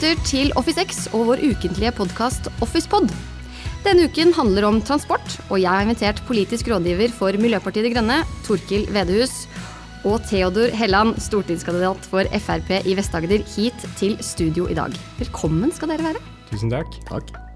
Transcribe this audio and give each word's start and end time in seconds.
Lytter 0.00 0.20
til 0.24 0.52
Office 0.56 0.80
X 0.88 1.00
og 1.12 1.26
vår 1.28 1.42
ukentlige 1.44 1.90
podkast 1.92 2.46
OfficePod. 2.64 3.10
Denne 3.84 4.06
uken 4.08 4.30
handler 4.32 4.64
om 4.64 4.78
transport, 4.80 5.34
og 5.50 5.60
jeg 5.60 5.68
har 5.68 5.84
invitert 5.84 6.22
politisk 6.24 6.70
rådgiver 6.72 7.12
for 7.12 7.36
Miljøpartiet 7.36 7.84
De 7.84 7.90
Grønne, 7.92 8.16
Torkil 8.46 8.88
Vedehus, 8.96 9.44
og 10.08 10.24
Theodor 10.30 10.72
Helland, 10.72 11.20
stortingskandidat 11.20 12.08
for 12.08 12.32
Frp 12.46 12.72
i 12.80 12.96
Vest-Agder, 12.96 13.44
hit 13.58 13.86
til 14.00 14.16
studio 14.24 14.70
i 14.72 14.80
dag. 14.80 14.96
Velkommen 15.20 15.76
skal 15.76 15.92
dere 15.92 16.08
være. 16.14 16.26
Tusen 16.48 16.72
takk. 16.72 16.96
Takk. 17.12 17.49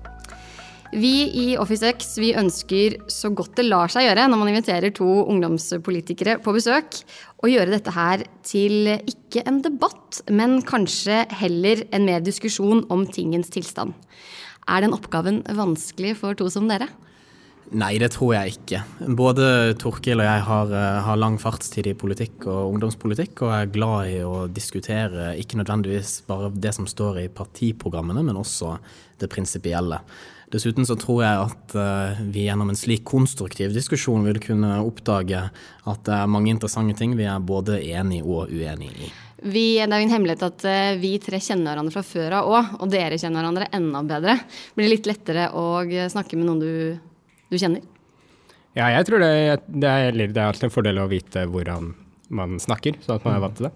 Vi 0.94 1.26
i 1.34 1.44
Office 1.58 1.88
X 1.90 2.12
vi 2.22 2.28
ønsker 2.38 2.94
så 3.10 3.26
godt 3.34 3.56
det 3.58 3.64
lar 3.66 3.90
seg 3.90 4.04
gjøre 4.06 4.28
når 4.30 4.38
man 4.38 4.50
inviterer 4.52 4.92
to 4.94 5.08
ungdomspolitikere 5.26 6.36
på 6.44 6.54
besøk, 6.54 7.00
å 7.42 7.50
gjøre 7.50 7.72
dette 7.72 7.94
her 7.96 8.22
til 8.46 8.92
ikke 8.94 9.42
en 9.42 9.58
debatt, 9.64 10.20
men 10.30 10.60
kanskje 10.62 11.24
heller 11.40 11.82
en 11.90 12.06
mer 12.06 12.22
diskusjon 12.22 12.84
om 12.94 13.02
tingens 13.10 13.50
tilstand. 13.50 13.90
Er 14.70 14.86
den 14.86 14.94
oppgaven 14.94 15.42
vanskelig 15.58 16.14
for 16.20 16.38
to 16.38 16.46
som 16.52 16.70
dere? 16.70 16.86
Nei, 17.72 17.94
det 17.98 18.10
tror 18.12 18.34
jeg 18.34 18.58
ikke. 18.58 18.82
Både 19.16 19.46
Torkil 19.80 20.20
og 20.20 20.26
jeg 20.26 20.42
har, 20.46 20.72
eh, 20.76 21.00
har, 21.06 21.16
lang 21.16 21.38
fartstid 21.40 21.88
i 21.88 21.96
politikk 21.96 22.44
og 22.44 22.74
ungdomspolitikk, 22.74 23.40
og 23.42 23.54
er 23.56 23.72
glad 23.72 24.10
i 24.12 24.20
å 24.20 24.44
diskutere 24.52 25.32
ikke 25.40 25.58
nødvendigvis 25.62 26.20
bare 26.28 26.52
det 26.52 26.74
som 26.76 26.86
står 26.86 27.22
i 27.24 27.32
partiprogrammene, 27.32 28.22
men 28.22 28.36
også 28.36 28.76
det 29.18 29.30
prinsipielle. 29.32 30.02
Dessuten 30.52 30.86
så 30.86 30.94
tror 31.00 31.22
jeg 31.24 31.46
at 31.48 31.74
uh, 31.74 32.20
vi 32.30 32.44
gjennom 32.46 32.68
en 32.70 32.78
slik 32.78 33.02
konstruktiv 33.08 33.72
diskusjon 33.74 34.26
vil 34.28 34.38
kunne 34.42 34.76
oppdage 34.84 35.40
at 35.48 36.04
det 36.06 36.14
er 36.14 36.30
mange 36.30 36.52
interessante 36.52 36.94
ting 37.00 37.16
vi 37.18 37.26
er 37.26 37.42
både 37.42 37.80
enig 37.82 38.20
og 38.22 38.52
uenig 38.52 38.92
i. 38.92 39.08
Vi, 39.44 39.64
det 39.80 39.88
er 39.88 40.00
jo 40.00 40.06
en 40.06 40.14
hemmelighet 40.14 40.44
at 40.46 40.66
uh, 40.68 41.00
vi 41.00 41.16
tre 41.22 41.40
kjenner 41.42 41.72
hverandre 41.72 41.96
fra 41.96 42.04
før 42.06 42.38
av 42.38 42.52
òg, 42.52 42.76
og 42.84 42.92
dere 42.92 43.18
kjenner 43.18 43.40
hverandre 43.40 43.72
enda 43.74 44.04
bedre. 44.06 44.36
Blir 44.76 44.86
det 44.86 44.94
litt 44.94 45.10
lettere 45.10 45.48
å 45.56 45.66
snakke 46.12 46.38
med 46.38 46.46
noen 46.46 46.62
du, 46.62 46.70
du 47.54 47.62
kjenner? 47.62 47.84
Ja, 48.74 48.88
jeg 48.90 49.06
tror 49.06 49.22
det, 49.22 49.30
det, 49.70 49.88
er, 49.88 50.16
det 50.18 50.34
er 50.34 50.48
alltid 50.48 50.68
en 50.68 50.74
fordel 50.74 50.98
å 50.98 51.10
vite 51.10 51.46
hvordan 51.46 51.92
man 52.34 52.58
snakker, 52.62 52.98
sånn 53.04 53.20
at 53.20 53.26
man 53.26 53.36
er 53.36 53.42
vant 53.44 53.58
til 53.60 53.68
det. 53.68 53.74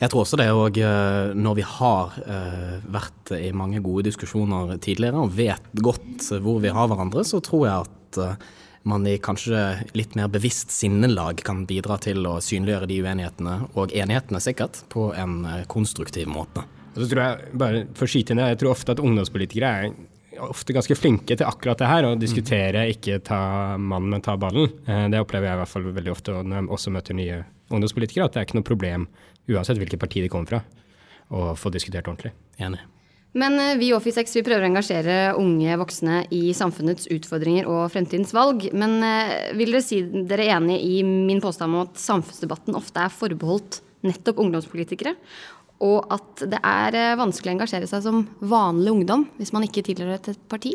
Jeg 0.00 0.12
tror 0.12 0.22
også 0.22 0.38
det 0.40 0.46
òg 0.56 0.78
eh, 0.80 1.32
når 1.36 1.58
vi 1.58 1.64
har 1.66 2.14
eh, 2.22 2.76
vært 2.88 3.34
i 3.36 3.50
mange 3.52 3.82
gode 3.84 4.06
diskusjoner 4.06 4.78
tidligere 4.80 5.20
og 5.26 5.34
vet 5.36 5.66
godt 5.76 6.30
hvor 6.40 6.62
vi 6.64 6.72
har 6.72 6.88
hverandre, 6.88 7.24
så 7.28 7.42
tror 7.44 7.66
jeg 7.66 7.84
at 7.84 8.20
eh, 8.24 8.46
man 8.88 9.04
i 9.04 9.18
kanskje 9.20 9.60
litt 9.92 10.16
mer 10.16 10.30
bevisst 10.32 10.72
sinnelag 10.72 11.42
kan 11.44 11.66
bidra 11.68 11.98
til 12.00 12.24
å 12.24 12.38
synliggjøre 12.40 12.88
de 12.88 13.00
uenighetene, 13.04 13.56
og 13.76 13.92
enighetene 13.92 14.40
sikkert, 14.40 14.80
på 14.88 15.10
en 15.12 15.42
konstruktiv 15.68 16.30
måte. 16.32 16.64
Og 16.94 17.02
så 17.02 17.10
tror 17.10 17.20
jeg, 17.26 17.50
bare 17.60 17.82
for 17.92 18.08
å 18.08 18.10
skyte 18.14 18.32
inn, 18.32 18.40
jeg 18.40 18.60
tror 18.62 18.72
ofte 18.72 18.96
at 18.96 19.02
ungdomspolitikere 19.04 19.74
er 19.82 19.92
ofte 20.46 20.74
ganske 20.76 20.96
flinke 20.98 21.36
til 21.36 21.46
akkurat 21.46 21.80
det 21.80 21.88
her, 21.90 22.08
å 22.08 22.18
diskutere, 22.18 22.86
ikke 22.94 23.18
ta 23.26 23.40
mannen, 23.76 24.10
men 24.14 24.24
ta 24.24 24.36
ballen. 24.40 24.70
Det 24.84 25.20
opplever 25.20 25.50
jeg 25.50 25.58
i 25.58 25.62
hvert 25.62 25.72
fall 25.72 25.90
veldig 25.90 26.14
ofte 26.14 26.36
når 26.36 26.60
jeg 26.60 26.70
også 26.76 26.94
møter 26.94 27.18
nye 27.18 27.42
ungdomspolitikere, 27.70 28.26
at 28.26 28.36
det 28.36 28.42
er 28.42 28.48
ikke 28.48 28.60
noe 28.60 28.70
problem 28.70 29.10
uansett 29.50 29.80
hvilket 29.80 30.00
parti 30.00 30.22
de 30.24 30.30
kommer 30.32 30.50
fra, 30.50 30.62
å 31.30 31.52
få 31.58 31.72
diskutert 31.74 32.08
ordentlig. 32.08 32.32
Enig. 32.60 32.82
Men 33.32 33.60
eh, 33.62 33.76
vi 33.78 33.90
i 33.90 33.94
Office 33.94 34.22
X 34.24 34.34
vi 34.38 34.44
prøver 34.46 34.64
å 34.64 34.70
engasjere 34.72 35.18
unge 35.38 35.76
voksne 35.78 36.24
i 36.34 36.50
samfunnets 36.56 37.06
utfordringer 37.14 37.68
og 37.70 37.84
fremtidens 37.94 38.34
valg. 38.34 38.66
Men 38.74 38.98
eh, 39.06 39.52
vil 39.58 39.70
dere 39.76 39.84
si 39.86 40.00
dere 40.02 40.48
er 40.48 40.56
enig 40.58 40.80
i 40.82 41.00
min 41.06 41.42
påstand 41.42 41.76
om 41.76 41.84
at 41.84 42.00
samfunnsdebatten 42.00 42.78
ofte 42.78 43.04
er 43.04 43.14
forbeholdt 43.14 43.80
nettopp 44.06 44.40
ungdomspolitikere? 44.42 45.14
Og 45.80 46.04
at 46.12 46.42
det 46.52 46.60
er 46.60 46.96
eh, 46.98 47.18
vanskelig 47.18 47.52
å 47.52 47.56
engasjere 47.56 47.88
seg 47.88 48.04
som 48.04 48.24
vanlig 48.44 48.92
ungdom 48.92 49.26
hvis 49.38 49.52
man 49.56 49.64
ikke 49.64 49.84
tilhører 49.86 50.18
et 50.18 50.42
parti? 50.50 50.74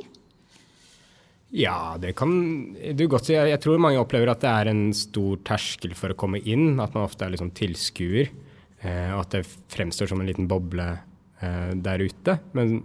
Ja, 1.55 1.95
det 2.01 2.15
kan 2.17 2.33
du 2.73 3.05
godt 3.07 3.29
si. 3.29 3.35
Jeg 3.37 3.61
tror 3.63 3.79
mange 3.79 4.01
opplever 4.01 4.33
at 4.33 4.41
det 4.43 4.49
er 4.49 4.71
en 4.71 4.87
stor 4.97 5.37
terskel 5.45 5.93
for 5.95 6.11
å 6.11 6.17
komme 6.17 6.41
inn. 6.41 6.81
At 6.83 6.97
man 6.97 7.05
ofte 7.05 7.27
er 7.27 7.35
liksom 7.35 7.53
tilskuer. 7.55 8.33
Eh, 8.81 9.13
og 9.13 9.21
at 9.21 9.37
det 9.37 9.45
fremstår 9.71 10.09
som 10.09 10.19
en 10.23 10.27
liten 10.27 10.49
boble 10.51 10.89
eh, 10.89 11.71
der 11.85 12.03
ute. 12.03 12.39
Men 12.57 12.81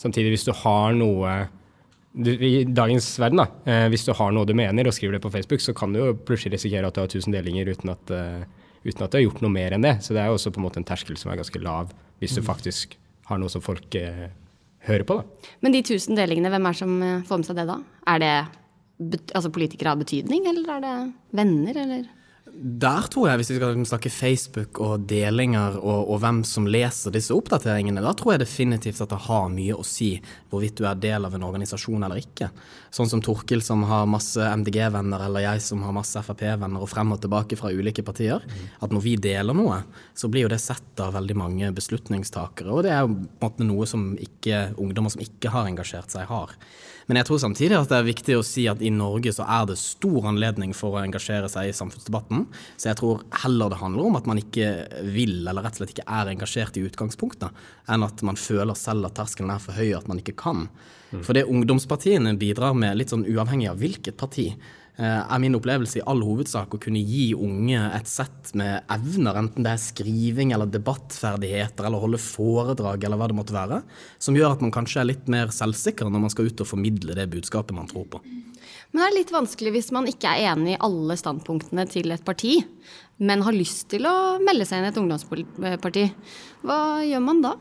samtidig, 0.00 0.36
hvis 0.36 0.46
du 0.46 0.54
har 0.62 0.94
noe 0.96 1.36
I 2.14 2.62
dagens 2.70 3.08
verden, 3.18 3.42
da, 3.42 3.78
hvis 3.90 4.06
du 4.06 4.12
har 4.14 4.30
noe 4.30 4.46
du 4.46 4.52
mener 4.54 4.86
og 4.86 4.94
skriver 4.94 5.16
det 5.16 5.24
på 5.24 5.32
Facebook, 5.34 5.58
så 5.58 5.74
kan 5.74 5.90
du 5.90 5.98
jo 5.98 6.12
plutselig 6.14 6.54
risikere 6.54 6.86
at 6.86 6.94
du 6.94 7.00
har 7.02 7.10
1000 7.10 7.34
delinger 7.34 7.66
uten 7.74 7.90
at, 7.90 8.12
uten 8.84 9.04
at 9.04 9.12
du 9.12 9.18
har 9.18 9.26
gjort 9.26 9.42
noe 9.44 9.52
mer 9.52 9.76
enn 9.76 9.84
det. 9.84 9.96
Så 10.04 10.16
det 10.16 10.22
er 10.22 10.30
jo 10.30 10.38
også 10.38 10.52
på 10.54 10.60
en 10.60 10.66
måte 10.66 10.80
en 10.80 10.88
terskel 10.88 11.18
som 11.20 11.32
er 11.32 11.40
ganske 11.40 11.62
lav, 11.62 11.92
hvis 12.22 12.36
du 12.36 12.42
mm. 12.42 12.48
faktisk 12.48 12.98
har 13.30 13.40
noe 13.40 13.52
som 13.52 13.64
folk 13.64 13.96
eh, 13.98 14.26
hører 14.88 15.06
på. 15.08 15.20
Da. 15.20 15.52
Men 15.64 15.74
de 15.76 15.84
tusen 15.86 16.18
delingene, 16.18 16.52
hvem 16.52 16.68
er 16.68 16.76
det 16.76 16.82
som 16.82 16.98
får 17.28 17.40
med 17.40 17.48
seg 17.48 17.60
det 17.60 17.68
da? 17.70 17.78
Er 18.12 18.20
det 18.20 18.34
altså, 19.34 19.52
politikere 19.54 19.94
av 19.94 20.04
betydning, 20.04 20.46
eller 20.50 20.76
er 20.76 20.84
det 20.84 20.94
venner, 21.40 21.80
eller? 21.86 22.04
Der 22.44 23.06
tror 23.08 23.30
jeg, 23.30 23.38
hvis 23.40 23.50
vi 23.54 23.56
skal 23.56 23.86
snakke 23.88 24.10
Facebook 24.12 24.78
og 24.84 25.06
delinger 25.08 25.78
og, 25.78 26.10
og, 26.12 26.18
hvem 26.20 26.42
som 26.44 26.66
leser 26.68 27.14
disse 27.14 27.32
oppdateringene, 27.32 28.02
da 28.04 28.12
tror 28.12 28.34
jeg 28.34 28.42
definitivt 28.42 29.00
at 29.00 29.14
det 29.14 29.20
har 29.24 29.46
mye 29.48 29.78
å 29.78 29.86
si 29.88 30.10
hvorvidt 30.52 30.76
du 30.76 30.84
er 30.84 31.00
del 31.00 31.24
av 31.24 31.32
en 31.34 31.46
organisasjon 31.48 32.04
eller 32.04 32.20
ikke. 32.20 32.50
Sånn 32.92 33.08
som 33.08 33.24
Torkil 33.24 33.64
som 33.64 33.86
har 33.88 34.04
masse 34.12 34.44
MDG-venner, 34.60 35.24
eller 35.24 35.46
jeg 35.46 35.64
som 35.64 35.86
har 35.86 35.96
masse 35.96 36.20
Frp-venner 36.20 36.84
og 36.84 36.92
frem 36.92 37.16
og 37.16 37.22
tilbake 37.24 37.56
fra 37.56 37.72
ulike 37.72 38.04
partier. 38.04 38.44
At 38.84 38.92
når 38.92 39.06
vi 39.08 39.16
deler 39.24 39.56
noe, 39.56 39.80
så 40.12 40.28
blir 40.28 40.44
jo 40.44 40.52
det 40.52 40.60
sett 40.60 41.00
av 41.00 41.16
veldig 41.16 41.38
mange 41.40 41.72
beslutningstakere. 41.74 42.68
Og 42.68 42.84
det 42.84 42.92
er 42.92 43.06
jo 43.06 43.14
på 43.16 43.40
en 43.40 43.48
måte 43.48 43.70
noe 43.72 43.88
som 43.88 44.10
ikke, 44.20 44.66
ungdommer 44.76 45.16
som 45.16 45.24
ikke 45.24 45.52
har 45.54 45.72
engasjert 45.72 46.12
seg, 46.12 46.28
har. 46.28 46.52
Men 47.06 47.20
jeg 47.20 47.28
tror 47.28 47.40
samtidig 47.42 47.76
at 47.76 47.90
det 47.90 47.98
er 47.98 48.06
viktig 48.06 48.36
å 48.38 48.44
si 48.46 48.64
at 48.70 48.82
i 48.84 48.92
Norge 48.94 49.32
så 49.36 49.44
er 49.44 49.66
det 49.68 49.76
stor 49.80 50.28
anledning 50.30 50.72
for 50.76 50.96
å 50.96 51.02
engasjere 51.02 51.50
seg 51.52 51.68
i 51.68 51.76
samfunnsdebatten. 51.76 52.46
Så 52.80 52.90
jeg 52.90 53.00
tror 53.00 53.24
heller 53.44 53.72
det 53.72 53.80
handler 53.82 54.08
om 54.08 54.18
at 54.20 54.28
man 54.30 54.40
ikke 54.40 54.70
vil, 55.14 55.36
eller 55.42 55.64
rett 55.64 55.76
og 55.76 55.82
slett 55.82 55.94
ikke 55.96 56.08
er 56.20 56.32
engasjert 56.32 56.78
i 56.80 56.84
utgangspunktet, 56.88 57.64
enn 57.92 58.06
at 58.06 58.24
man 58.26 58.40
føler 58.40 58.78
selv 58.78 59.10
at 59.10 59.18
terskelen 59.20 59.52
er 59.52 59.62
for 59.62 59.76
høy, 59.76 59.90
at 59.96 60.08
man 60.10 60.22
ikke 60.22 60.36
kan. 60.40 60.68
For 61.22 61.36
det 61.36 61.44
ungdomspartiene 61.46 62.32
bidrar 62.40 62.74
med, 62.74 62.96
litt 62.98 63.12
sånn 63.12 63.26
uavhengig 63.28 63.68
av 63.70 63.78
hvilket 63.78 64.16
parti, 64.18 64.48
er 65.02 65.40
min 65.42 65.56
opplevelse 65.58 65.98
i 65.98 66.04
all 66.06 66.20
hovedsak 66.22 66.76
å 66.76 66.78
kunne 66.78 67.00
gi 67.02 67.32
unge 67.34 67.80
et 67.96 68.06
sett 68.06 68.52
med 68.54 68.84
evner, 68.94 69.40
enten 69.40 69.66
det 69.66 69.72
er 69.72 69.82
skriving 69.82 70.52
eller 70.54 70.70
debattferdigheter 70.70 71.88
eller 71.88 72.04
holde 72.04 72.20
foredrag 72.22 73.02
eller 73.02 73.18
hva 73.18 73.28
det 73.30 73.38
måtte 73.40 73.56
være, 73.56 73.80
som 74.22 74.38
gjør 74.38 74.54
at 74.54 74.62
man 74.62 74.74
kanskje 74.74 75.02
er 75.02 75.10
litt 75.10 75.26
mer 75.32 75.50
selvsikker 75.54 76.06
når 76.06 76.26
man 76.28 76.34
skal 76.34 76.46
ut 76.46 76.62
og 76.62 76.70
formidle 76.70 77.18
det 77.18 77.26
budskapet 77.32 77.74
man 77.74 77.90
tror 77.90 78.06
på. 78.12 78.22
Men 78.94 79.02
det 79.02 79.06
er 79.08 79.16
litt 79.16 79.34
vanskelig 79.34 79.72
hvis 79.74 79.90
man 79.94 80.06
ikke 80.06 80.30
er 80.30 80.52
enig 80.52 80.76
i 80.76 80.80
alle 80.86 81.16
standpunktene 81.18 81.82
til 81.90 82.14
et 82.14 82.22
parti, 82.22 82.60
men 83.18 83.42
har 83.42 83.56
lyst 83.56 83.88
til 83.90 84.06
å 84.06 84.38
melde 84.42 84.66
seg 84.68 84.78
inn 84.78 84.86
i 84.86 84.92
et 84.92 85.00
ungdomsparti. 85.00 86.04
Hva 86.62 86.78
gjør 87.02 87.24
man 87.26 87.42
da? 87.42 87.56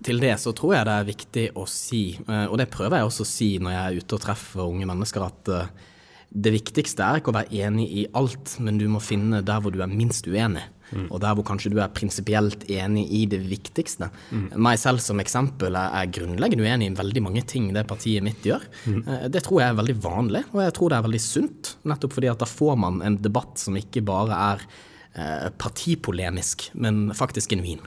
Til 0.00 0.22
det 0.22 0.32
så 0.40 0.54
tror 0.56 0.78
jeg 0.78 0.88
det 0.88 0.96
er 0.96 1.08
viktig 1.10 1.44
å 1.60 1.66
si, 1.68 2.02
eh, 2.16 2.46
og 2.46 2.56
det 2.56 2.70
prøver 2.72 3.02
jeg 3.02 3.10
også 3.10 3.26
å 3.26 3.28
si 3.28 3.50
når 3.60 3.74
jeg 3.74 3.82
er 3.82 4.00
ute 4.00 4.16
og 4.16 4.22
treffer 4.24 4.64
unge 4.64 4.88
mennesker, 4.88 5.26
at 5.26 5.50
eh, 5.52 5.89
det 6.30 6.52
viktigste 6.54 7.02
er 7.02 7.18
ikke 7.18 7.32
å 7.32 7.38
være 7.40 7.64
enig 7.66 7.86
i 7.90 8.04
alt, 8.14 8.54
men 8.62 8.78
du 8.78 8.86
må 8.90 9.00
finne 9.02 9.42
der 9.42 9.62
hvor 9.62 9.74
du 9.74 9.80
er 9.82 9.90
minst 9.90 10.28
uenig. 10.30 10.62
Mm. 10.90 11.06
Og 11.06 11.20
der 11.22 11.34
hvor 11.38 11.46
kanskje 11.46 11.70
du 11.70 11.78
er 11.82 11.90
prinsipielt 11.94 12.64
enig 12.70 13.04
i 13.14 13.22
det 13.30 13.40
viktigste. 13.46 14.08
Mm. 14.30 14.46
Meg 14.62 14.78
selv 14.82 15.02
som 15.02 15.22
eksempel 15.22 15.74
er, 15.78 15.92
er 16.00 16.10
grunnleggende 16.14 16.66
uenig 16.66 16.90
i 16.90 16.96
veldig 16.98 17.22
mange 17.26 17.44
ting 17.50 17.68
det 17.74 17.86
partiet 17.90 18.26
mitt 18.26 18.46
gjør. 18.46 18.64
Mm. 18.86 19.00
Eh, 19.04 19.26
det 19.34 19.44
tror 19.46 19.62
jeg 19.62 19.72
er 19.72 19.80
veldig 19.80 19.96
vanlig, 20.02 20.44
og 20.54 20.62
jeg 20.64 20.76
tror 20.78 20.90
det 20.90 20.98
er 20.98 21.06
veldig 21.08 21.22
sunt. 21.26 21.72
Nettopp 21.90 22.16
fordi 22.18 22.30
at 22.32 22.42
da 22.42 22.50
får 22.50 22.80
man 22.86 23.02
en 23.06 23.18
debatt 23.22 23.62
som 23.62 23.78
ikke 23.78 24.02
bare 24.06 24.40
er 24.54 24.66
eh, 24.66 25.48
partipolemisk, 25.62 26.70
men 26.78 27.08
faktisk 27.18 27.54
genuin. 27.54 27.82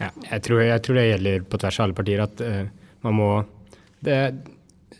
Ja, 0.00 0.10
jeg 0.28 0.44
tror, 0.44 0.60
jeg 0.60 0.84
tror, 0.84 0.98
det 0.98 1.06
gjelder 1.06 1.44
på 1.48 1.60
tvers 1.60 1.80
av 1.80 1.86
alle 1.86 1.96
partier 1.96 2.20
at 2.20 2.40
uh, 2.44 2.90
man 3.06 3.14
må 3.16 3.28
det, 4.04 4.18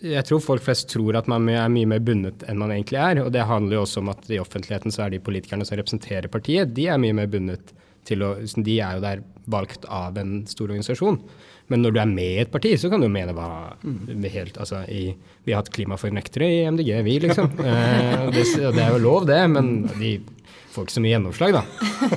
jeg 0.04 0.26
tror 0.28 0.42
folk 0.44 0.64
flest 0.64 0.90
tror 0.92 1.16
at 1.18 1.28
man 1.30 1.48
er 1.48 1.70
mye 1.72 1.88
mer 1.88 2.02
bundet 2.04 2.44
enn 2.48 2.60
man 2.60 2.74
egentlig 2.74 3.00
er. 3.00 3.22
Og 3.24 3.32
det 3.34 3.46
handler 3.48 3.78
jo 3.78 3.84
også 3.86 4.02
om 4.02 4.12
at 4.12 4.30
i 4.30 4.40
offentligheten 4.42 4.94
så 4.94 5.06
er 5.06 5.14
de 5.14 5.22
politikerne 5.24 5.66
som 5.66 5.78
representerer 5.80 6.32
partiet, 6.32 6.74
de 6.76 6.88
er 6.92 7.00
mye 7.02 7.16
mer 7.16 7.30
bundet 7.32 7.74
til 8.06 8.22
å 8.22 8.36
De 8.38 8.76
er 8.78 8.98
jo 8.98 9.02
der 9.02 9.22
valgt 9.50 9.86
av 9.90 10.18
en 10.20 10.44
stor 10.46 10.68
organisasjon. 10.68 11.18
Men 11.66 11.82
når 11.82 11.94
du 11.94 11.98
er 11.98 12.10
med 12.10 12.28
i 12.36 12.42
et 12.44 12.52
parti, 12.52 12.70
så 12.78 12.90
kan 12.92 13.02
du 13.02 13.08
mene 13.10 13.34
hva 13.34 13.74
helt 13.82 14.58
Altså, 14.62 14.84
i, 14.86 15.10
vi 15.42 15.54
har 15.54 15.64
hatt 15.64 15.72
klimafornektere 15.74 16.46
i 16.46 16.60
MDG, 16.70 16.92
vi, 17.06 17.18
liksom. 17.26 17.50
Eh, 17.66 18.28
det, 18.30 18.44
det, 18.62 18.82
er 18.82 18.94
jo 18.94 19.02
lov, 19.02 19.26
det, 19.26 19.40
men 19.50 19.88
de 19.98 20.12
ikke 20.84 20.96
så 20.96 21.02
mye 21.04 21.14
gjennomslag, 21.14 21.54
da. 21.56 21.62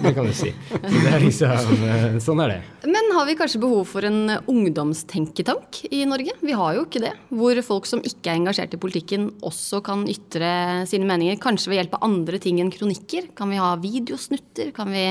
Det 0.03 0.11
kan 0.17 0.27
du 0.27 0.33
si. 0.35 0.51
Er 0.81 1.21
liksom, 1.23 1.83
eh, 1.87 2.17
sånn 2.23 2.41
er 2.43 2.53
det. 2.53 2.89
Men 2.89 3.13
har 3.15 3.27
vi 3.29 3.37
kanskje 3.39 3.61
behov 3.63 3.85
for 3.87 4.07
en 4.07 4.35
ungdomstenketank 4.51 5.85
i 5.93 6.03
Norge? 6.09 6.35
Vi 6.43 6.57
har 6.59 6.75
jo 6.75 6.85
ikke 6.87 7.03
det. 7.05 7.13
Hvor 7.31 7.61
folk 7.65 7.87
som 7.89 8.03
ikke 8.03 8.33
er 8.33 8.39
engasjert 8.41 8.75
i 8.75 8.81
politikken, 8.81 9.29
også 9.45 9.83
kan 9.85 10.03
ytre 10.11 10.51
sine 10.89 11.07
meninger. 11.07 11.39
Kanskje 11.39 11.71
ved 11.71 11.83
hjelp 11.83 11.95
av 11.99 12.09
andre 12.09 12.41
ting 12.43 12.59
enn 12.59 12.73
kronikker. 12.73 13.31
Kan 13.37 13.53
vi 13.53 13.61
ha 13.61 13.75
videosnutter? 13.79 14.73
Kan 14.75 14.91
vi 14.91 15.05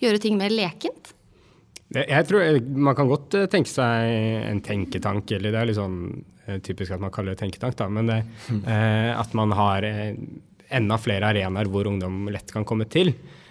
gjøre 0.00 0.22
ting 0.22 0.40
mer 0.40 0.54
lekent? 0.54 1.12
Jeg 1.94 2.26
tror 2.26 2.60
Man 2.66 2.96
kan 2.98 3.10
godt 3.10 3.36
eh, 3.38 3.46
tenke 3.50 3.70
seg 3.70 4.50
en 4.50 4.62
tenketank, 4.64 5.30
eller 5.36 5.54
det 5.54 5.60
er 5.60 5.70
litt 5.70 5.78
sånn 5.78 6.00
eh, 6.46 6.58
typisk 6.64 6.96
at 6.96 7.02
man 7.02 7.12
kaller 7.14 7.36
det 7.36 7.42
tenketank, 7.44 7.76
da, 7.78 7.88
men 7.88 8.10
det, 8.10 8.20
eh, 8.72 9.12
at 9.14 9.36
man 9.38 9.54
har 9.54 9.86
enda 10.74 10.98
flere 11.00 11.26
arenaer 11.30 11.66
hvor 11.70 11.84
ungdom 11.90 12.14
lett 12.34 12.48
kan 12.52 12.64
komme 12.68 12.86
til. 12.90 13.08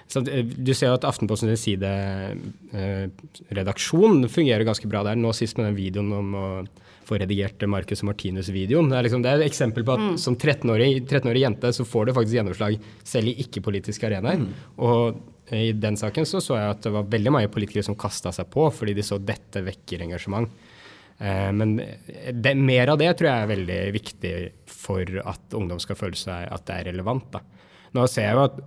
Så 0.08 0.22
du 0.22 0.74
ser 0.78 0.88
jo 0.92 0.98
at 1.00 1.08
Aftenpostens 1.08 1.64
sideredaksjon 1.66 4.30
fungerer 4.30 4.64
ganske 4.68 4.88
bra 4.90 5.04
der. 5.08 5.16
Nå 5.18 5.34
sist 5.34 5.58
med 5.58 5.66
den 5.70 5.80
videoen 5.80 6.14
om 6.14 6.36
å 6.38 6.68
få 7.06 7.14
redigert 7.22 7.70
Marcus 7.70 8.02
og 8.04 8.08
Martinus-videoen. 8.12 8.90
Det, 8.92 8.98
liksom, 9.08 9.22
det, 9.26 9.32
er 9.32 9.38
et 9.42 9.50
eksempel 9.50 9.82
på 9.86 9.94
at 9.96 10.04
mm. 10.04 10.18
som 10.22 10.34
13-årig 10.38 10.90
13 11.08 11.38
jente 11.38 11.68
så 11.78 11.84
får 11.88 12.04
du 12.06 12.12
faktisk 12.18 12.36
gjennomslag 12.40 12.74
selv 13.06 13.26
i 13.30 13.40
ikke-politiske 13.46 14.06
arenaer. 14.10 14.40
Mm. 14.42 14.50
Og 14.86 15.02
i 15.54 15.72
den 15.78 15.98
saken 16.00 16.26
så, 16.26 16.40
så 16.42 16.58
jeg 16.58 16.74
at 16.74 16.86
det 16.86 16.94
var 16.96 17.10
veldig 17.10 17.32
mange 17.34 17.52
politikere 17.54 17.86
som 17.86 17.98
kasta 18.00 18.32
seg 18.34 18.46
på 18.54 18.64
fordi 18.74 18.94
de 18.98 19.04
så 19.06 19.16
dette 19.22 19.60
vekker 19.66 20.02
engasjement. 20.08 20.48
Eh, 21.18 21.52
men 21.56 21.78
det, 22.34 22.56
mer 22.60 22.92
av 22.92 23.00
det 23.00 23.14
tror 23.16 23.30
jeg 23.30 23.44
er 23.44 23.54
veldig 23.54 23.80
viktig 23.96 24.34
for 24.72 25.22
at 25.24 25.56
ungdom 25.56 25.80
skal 25.84 26.00
føle 26.00 26.20
seg 26.20 26.50
at 26.52 26.66
det 26.68 26.80
er 26.80 26.90
relevant. 26.92 27.30
Da. 27.36 27.42
Nå 27.96 28.06
ser 28.12 28.30
jeg 28.30 28.38
jo 28.38 28.44
at 28.50 28.60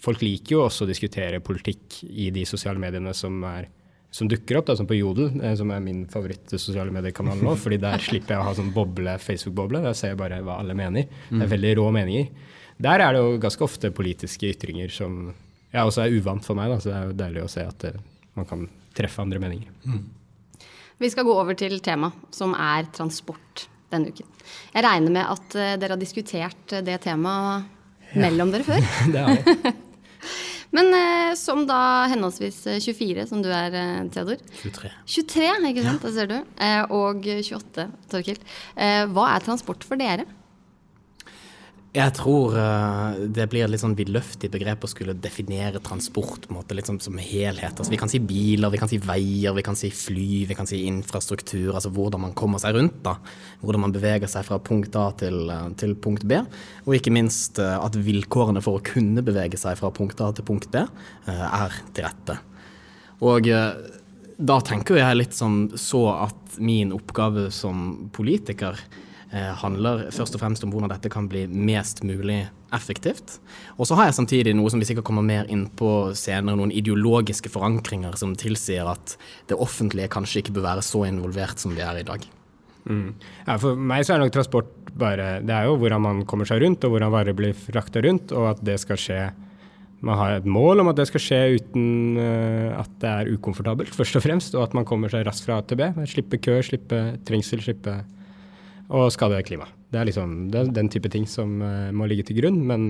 folk 0.00 0.22
liker 0.24 0.56
jo 0.56 0.64
også 0.66 0.86
å 0.86 0.90
diskutere 0.90 1.42
politikk 1.44 2.00
i 2.08 2.30
de 2.34 2.46
sosiale 2.48 2.80
mediene 2.80 3.12
som, 3.16 3.36
er, 3.44 3.68
som 4.14 4.30
dukker 4.30 4.60
opp, 4.60 4.70
da, 4.70 4.78
som 4.78 4.88
på 4.88 4.98
Jodel, 5.00 5.34
eh, 5.42 5.56
som 5.58 5.72
er 5.74 5.82
min 5.84 6.04
favoritt-sosiale 6.10 6.94
mediekanal 6.94 7.42
nå. 7.42 7.56
fordi 7.60 7.80
der 7.82 8.02
slipper 8.04 8.36
jeg 8.36 8.44
å 8.44 8.48
ha 8.48 8.56
sånn 8.56 8.72
boble, 8.76 9.18
Facebook-boble. 9.20 9.82
Der 9.88 9.98
ser 9.98 10.14
jeg 10.14 10.22
bare 10.22 10.40
hva 10.46 10.60
alle 10.62 10.78
mener. 10.78 11.10
Det 11.28 11.44
er 11.44 11.54
veldig 11.56 11.76
rå 11.82 11.90
meninger. 11.98 12.56
Der 12.80 13.02
er 13.04 13.12
det 13.12 13.20
jo 13.20 13.40
ganske 13.42 13.66
ofte 13.66 13.90
politiske 13.92 14.54
ytringer 14.54 14.92
som 14.94 15.34
ja, 15.70 15.84
også 15.84 16.06
er 16.06 16.14
uvant 16.16 16.46
for 16.46 16.58
meg, 16.58 16.70
da, 16.72 16.80
så 16.80 16.90
det 16.90 16.96
er 16.96 17.10
jo 17.10 17.18
deilig 17.18 17.44
å 17.44 17.50
se 17.52 17.66
at 17.66 17.84
det, 17.84 17.92
eh, 17.98 18.06
man 18.38 18.46
kan 18.46 18.64
treffe 18.96 19.22
andre 19.22 19.40
meninger. 19.42 19.68
Mm. 19.84 20.00
Vi 21.00 21.08
skal 21.10 21.24
gå 21.24 21.32
over 21.32 21.56
til 21.56 21.78
tema, 21.80 22.10
som 22.34 22.52
er 22.52 22.88
transport 22.92 23.66
denne 23.90 24.12
uken. 24.12 24.26
Jeg 24.74 24.84
regner 24.84 25.14
med 25.14 25.24
at 25.24 25.54
uh, 25.56 25.76
dere 25.80 25.96
har 25.96 26.00
diskutert 26.00 26.74
det 26.84 26.98
temaet 27.06 27.64
ja. 28.10 28.18
mellom 28.26 28.52
dere 28.52 28.66
før? 28.66 28.90
det 29.14 29.22
har 29.24 29.38
vi. 29.38 29.72
Men 30.76 30.92
eh, 30.94 31.32
som 31.34 31.64
da 31.66 32.06
henholdsvis 32.12 32.60
24, 32.84 33.24
som 33.26 33.40
du 33.42 33.48
er, 33.50 33.74
Theodor. 34.14 34.38
23. 34.60 34.90
23, 35.16 35.48
ikke 35.72 35.82
sant, 35.82 36.04
det 36.04 36.12
ser 36.14 36.28
du. 36.30 36.36
Eh, 36.62 36.92
og 36.94 37.26
28, 37.26 37.88
Torkild. 38.12 38.44
hva 39.10 39.24
er 39.32 39.42
transport 39.48 39.82
for 39.88 39.98
dere? 39.98 40.28
Jeg 41.90 42.14
tror 42.14 42.52
uh, 42.54 43.16
det 43.34 43.48
blir 43.50 43.64
et 43.64 43.70
litt 43.72 43.82
sånn 43.82 43.96
vidløftig 43.98 44.46
begrep 44.52 44.84
å 44.86 44.90
skulle 44.92 45.16
definere 45.18 45.80
transport 45.82 46.44
måte, 46.54 46.76
litt 46.78 46.86
sånn 46.86 47.00
som 47.02 47.16
helhet. 47.18 47.74
Altså, 47.74 47.90
vi 47.90 47.98
kan 47.98 48.12
si 48.12 48.20
biler, 48.22 48.70
vi 48.70 48.78
kan 48.78 48.90
si 48.92 49.00
veier, 49.02 49.56
vi 49.56 49.64
kan 49.66 49.78
si 49.78 49.90
fly, 49.90 50.44
vi 50.46 50.54
kan 50.54 50.70
si 50.70 50.84
infrastruktur. 50.86 51.72
Altså 51.74 51.90
hvordan 51.96 52.22
man 52.28 52.36
kommer 52.38 52.62
seg 52.62 52.78
rundt. 52.78 53.00
da, 53.02 53.16
Hvordan 53.64 53.88
man 53.88 53.96
beveger 53.96 54.30
seg 54.30 54.46
fra 54.46 54.60
punkt 54.62 54.94
A 55.02 55.08
til, 55.18 55.40
uh, 55.50 55.66
til 55.82 55.96
punkt 55.98 56.28
B. 56.30 56.38
Og 56.86 56.94
ikke 57.00 57.16
minst 57.16 57.58
uh, 57.58 57.80
at 57.82 57.98
vilkårene 57.98 58.62
for 58.62 58.78
å 58.78 58.86
kunne 58.86 59.26
bevege 59.26 59.58
seg 59.58 59.82
fra 59.82 59.90
punkt 59.90 60.22
A 60.22 60.30
til 60.30 60.46
punkt 60.46 60.70
B 60.70 60.86
er 61.26 61.82
til 61.90 62.06
rette. 62.06 62.38
Og 63.26 63.50
da 64.40 64.62
tenker 64.64 64.96
jeg 64.96 65.18
litt 65.18 65.34
sånn 65.36 65.72
så 65.76 66.06
at 66.14 66.58
min 66.62 66.94
oppgave 66.94 67.50
som 67.52 68.10
politiker 68.14 68.78
Eh, 68.78 69.09
handler 69.30 70.08
først 70.10 70.34
og 70.34 70.40
fremst 70.42 70.64
om 70.66 70.72
hvordan 70.74 70.90
dette 70.90 71.10
kan 71.12 71.28
bli 71.30 71.44
mest 71.46 72.02
mulig 72.02 72.40
effektivt. 72.74 73.36
Og 73.76 73.86
så 73.86 73.98
har 73.98 74.08
jeg 74.08 74.16
samtidig 74.18 74.54
noe 74.58 74.70
som 74.72 74.82
vi 74.82 74.88
sikkert 74.88 75.06
kommer 75.06 75.26
mer 75.26 75.46
inn 75.52 75.68
på 75.78 76.10
senere, 76.18 76.58
noen 76.58 76.74
ideologiske 76.74 77.52
forankringer 77.52 78.16
som 78.18 78.34
tilsier 78.38 78.88
at 78.90 79.16
det 79.50 79.58
offentlige 79.58 80.10
kanskje 80.10 80.42
ikke 80.42 80.56
bør 80.58 80.68
være 80.72 80.86
så 80.86 81.04
involvert 81.08 81.62
som 81.62 81.74
vi 81.76 81.84
er 81.86 82.02
i 82.02 82.06
dag. 82.06 82.26
Mm. 82.88 83.12
Ja, 83.44 83.58
for 83.60 83.76
meg 83.76 84.06
så 84.06 84.14
er 84.14 84.22
nok 84.22 84.32
transport 84.32 84.70
bare 85.00 85.42
Det 85.44 85.52
er 85.52 85.68
jo 85.68 85.76
hvordan 85.78 86.02
man 86.02 86.22
kommer 86.26 86.48
seg 86.48 86.62
rundt, 86.64 86.82
og 86.84 86.94
hvordan 86.94 87.12
varer 87.12 87.36
blir 87.36 87.54
frakta 87.54 88.02
rundt, 88.02 88.32
og 88.34 88.54
at 88.54 88.64
det 88.66 88.80
skal 88.82 88.98
skje 89.00 89.20
man 90.00 90.16
har 90.16 90.38
et 90.38 90.46
mål 90.48 90.80
om 90.80 90.88
at 90.88 90.96
det 90.96 91.04
skal 91.10 91.20
skje 91.20 91.40
uten 91.58 92.16
uh, 92.16 92.80
at 92.80 92.92
det 93.02 93.10
er 93.10 93.32
ukomfortabelt, 93.34 93.92
først 93.98 94.16
og 94.16 94.24
fremst, 94.24 94.56
og 94.56 94.64
at 94.64 94.76
man 94.76 94.86
kommer 94.88 95.12
seg 95.12 95.26
raskt 95.28 95.44
fra 95.44 95.58
A 95.60 95.64
til 95.64 95.76
B. 95.76 95.90
Slippe 96.08 96.40
kø, 96.40 96.56
slippe 96.64 97.02
trengsel, 97.28 97.60
slippe 97.64 97.98
og 98.90 99.12
skade 99.14 99.40
klimaet. 99.46 99.76
Det 99.90 99.98
er 100.00 100.06
liksom 100.06 100.34
det 100.52 100.60
er 100.60 100.74
den 100.74 100.90
type 100.92 101.10
ting 101.10 101.26
som 101.30 101.58
uh, 101.62 101.90
må 101.94 102.06
ligge 102.10 102.26
til 102.28 102.40
grunn. 102.40 102.60
Men 102.66 102.88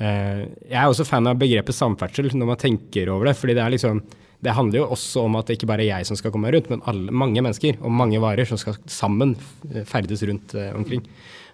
uh, 0.00 0.40
jeg 0.44 0.78
er 0.80 0.88
også 0.88 1.06
fan 1.08 1.28
av 1.28 1.40
begrepet 1.40 1.76
samferdsel 1.76 2.32
når 2.34 2.52
man 2.52 2.60
tenker 2.60 3.12
over 3.12 3.30
det. 3.30 3.36
fordi 3.38 3.56
det 3.58 3.68
liksom 3.76 4.02
det 4.44 4.54
handler 4.54 4.82
jo 4.82 4.90
også 4.94 5.24
om 5.26 5.36
at 5.38 5.48
det 5.48 5.58
ikke 5.58 5.68
bare 5.70 5.82
er 5.82 5.98
jeg 5.98 6.06
som 6.06 6.18
skal 6.18 6.30
komme 6.30 6.46
meg 6.46 6.54
rundt, 6.54 6.70
men 6.70 6.82
alle, 6.90 7.10
mange 7.10 7.42
mennesker 7.42 7.80
og 7.82 7.94
mange 7.94 8.20
varer 8.22 8.46
som 8.46 8.60
skal 8.60 8.76
sammen 8.90 9.34
eh, 9.72 9.82
ferdes 9.88 10.22
rundt 10.28 10.54
uh, 10.54 10.70
omkring. 10.78 11.02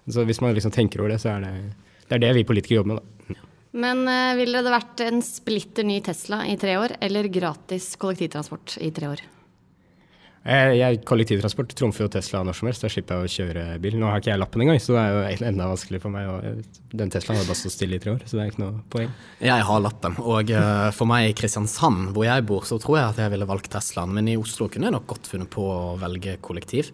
Så 0.05 0.25
hvis 0.27 0.41
man 0.43 0.53
liksom 0.53 0.73
tenker 0.73 1.01
over 1.01 1.15
det, 1.15 1.21
så 1.23 1.33
er 1.33 1.47
det 1.47 1.53
det, 2.05 2.19
er 2.19 2.21
det 2.27 2.33
vi 2.37 2.45
politikere 2.45 2.83
jobber 2.83 2.93
med, 2.93 3.01
da. 3.01 3.39
Men 3.75 4.05
uh, 4.05 4.37
ville 4.37 4.61
det 4.61 4.75
vært 4.75 5.01
en 5.07 5.23
splitter 5.25 5.87
ny 5.87 5.97
Tesla 6.05 6.43
i 6.45 6.53
tre 6.61 6.77
år, 6.77 6.99
eller 7.03 7.31
gratis 7.33 7.95
kollektivtransport 7.99 8.77
i 8.85 8.93
tre 8.93 9.09
år? 9.15 9.25
Jeg, 10.45 10.75
jeg, 10.77 10.99
kollektivtransport 11.09 11.71
trumfer 11.73 12.05
jo 12.05 12.09
Tesla 12.13 12.43
når 12.45 12.57
som 12.59 12.67
helst. 12.69 12.83
Da 12.85 12.89
slipper 12.93 13.23
jeg 13.23 13.25
å 13.25 13.33
kjøre 13.33 13.63
bil. 13.81 13.95
Nå 13.97 14.11
har 14.11 14.21
ikke 14.21 14.29
jeg 14.29 14.41
lappen 14.43 14.61
engang, 14.61 14.77
så 14.83 14.93
det 14.93 15.01
er 15.01 15.15
jo 15.15 15.47
enda 15.49 15.69
vanskeligere 15.71 16.03
for 16.03 16.13
meg. 16.13 16.59
Den 16.93 17.13
Teslaen 17.13 17.39
har 17.41 17.47
bare 17.49 17.57
stått 17.57 17.73
stille 17.73 17.97
i 17.97 18.03
tre 18.03 18.13
år, 18.13 18.21
så 18.29 18.37
det 18.37 18.43
er 18.43 18.51
ikke 18.53 18.61
noe 18.61 18.83
poeng. 18.93 19.09
Jeg 19.41 19.65
har 19.69 19.81
lappen, 19.81 20.19
og 20.21 20.53
uh, 20.53 20.91
for 20.93 21.09
meg 21.09 21.31
i 21.31 21.35
Kristiansand, 21.37 22.11
hvor 22.13 22.27
jeg 22.27 22.45
bor, 22.45 22.67
så 22.69 22.77
tror 22.81 22.99
jeg 22.99 23.15
at 23.15 23.23
jeg 23.23 23.33
ville 23.33 23.49
valgt 23.49 23.71
Teslaen. 23.73 24.13
Men 24.13 24.29
i 24.29 24.37
Oslo 24.37 24.69
kunne 24.69 24.91
jeg 24.91 24.97
nok 24.99 25.09
godt 25.15 25.31
funnet 25.33 25.49
på 25.55 25.65
å 25.65 25.95
velge 26.01 26.37
kollektiv. 26.45 26.93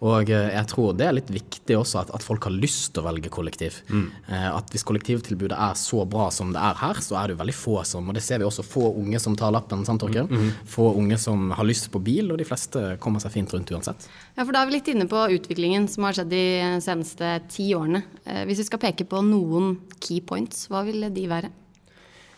Og 0.00 0.30
eh, 0.32 0.48
jeg 0.54 0.68
tror 0.70 0.94
det 0.96 1.06
er 1.06 1.16
litt 1.16 1.30
viktig 1.32 1.76
også 1.76 2.00
at, 2.00 2.12
at 2.16 2.24
folk 2.24 2.46
har 2.48 2.54
lyst 2.54 2.94
til 2.94 3.02
å 3.02 3.06
velge 3.10 3.32
kollektiv. 3.32 3.82
Mm. 3.92 4.06
Eh, 4.32 4.46
at 4.48 4.72
hvis 4.72 4.84
kollektivtilbudet 4.88 5.56
er 5.56 5.76
så 5.76 6.06
bra 6.08 6.30
som 6.32 6.54
det 6.54 6.62
er 6.62 6.78
her, 6.80 7.02
så 7.04 7.18
er 7.20 7.28
det 7.28 7.36
jo 7.36 7.42
veldig 7.42 7.56
få 7.56 7.76
som 7.88 8.08
Og 8.08 8.16
det 8.16 8.24
ser 8.24 8.40
vi 8.40 8.48
også 8.48 8.64
få 8.64 8.88
unge 8.96 9.20
som 9.20 9.36
tar 9.36 9.52
lappen, 9.52 9.84
sant 9.88 10.00
Torkel? 10.00 10.28
Mm. 10.30 10.48
Mm. 10.48 10.50
Få 10.72 10.88
unge 10.96 11.20
som 11.20 11.52
har 11.56 11.68
lyst 11.68 11.90
på 11.92 12.00
bil, 12.04 12.32
og 12.32 12.40
de 12.40 12.48
fleste 12.48 12.96
kommer 13.02 13.20
seg 13.22 13.36
fint 13.36 13.52
rundt 13.54 13.72
uansett. 13.76 14.08
Ja, 14.38 14.46
for 14.46 14.56
da 14.56 14.64
er 14.64 14.70
vi 14.70 14.78
litt 14.78 14.90
inne 14.92 15.08
på 15.10 15.26
utviklingen 15.36 15.88
som 15.92 16.08
har 16.08 16.16
skjedd 16.16 16.32
de 16.32 16.44
seneste 16.84 17.36
ti 17.52 17.70
årene. 17.76 18.04
Eh, 18.24 18.44
hvis 18.48 18.64
vi 18.64 18.70
skal 18.70 18.84
peke 18.88 19.08
på 19.08 19.20
noen 19.26 19.74
key 20.00 20.24
points, 20.24 20.64
hva 20.72 20.84
vil 20.88 21.10
de 21.12 21.28
være? 21.28 21.52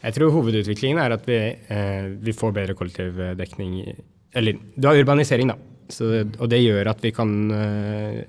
Jeg 0.02 0.16
tror 0.16 0.33
hovedutviklingen 0.35 0.99
er 0.99 1.14
at 1.14 1.28
vi, 1.31 1.38
eh, 1.38 2.09
vi 2.19 2.35
får 2.35 2.57
bedre 2.57 2.75
kollektivdekning 2.75 3.76
Eller 4.35 4.57
du 4.75 4.88
har 4.88 4.97
urbanisering, 4.97 5.52
da. 5.52 5.72
Så, 5.92 6.08
og 6.25 6.49
det 6.50 6.62
gjør 6.62 6.88
at 6.92 7.02
vi 7.04 7.12
kan 7.14 7.32
uh, 7.52 8.22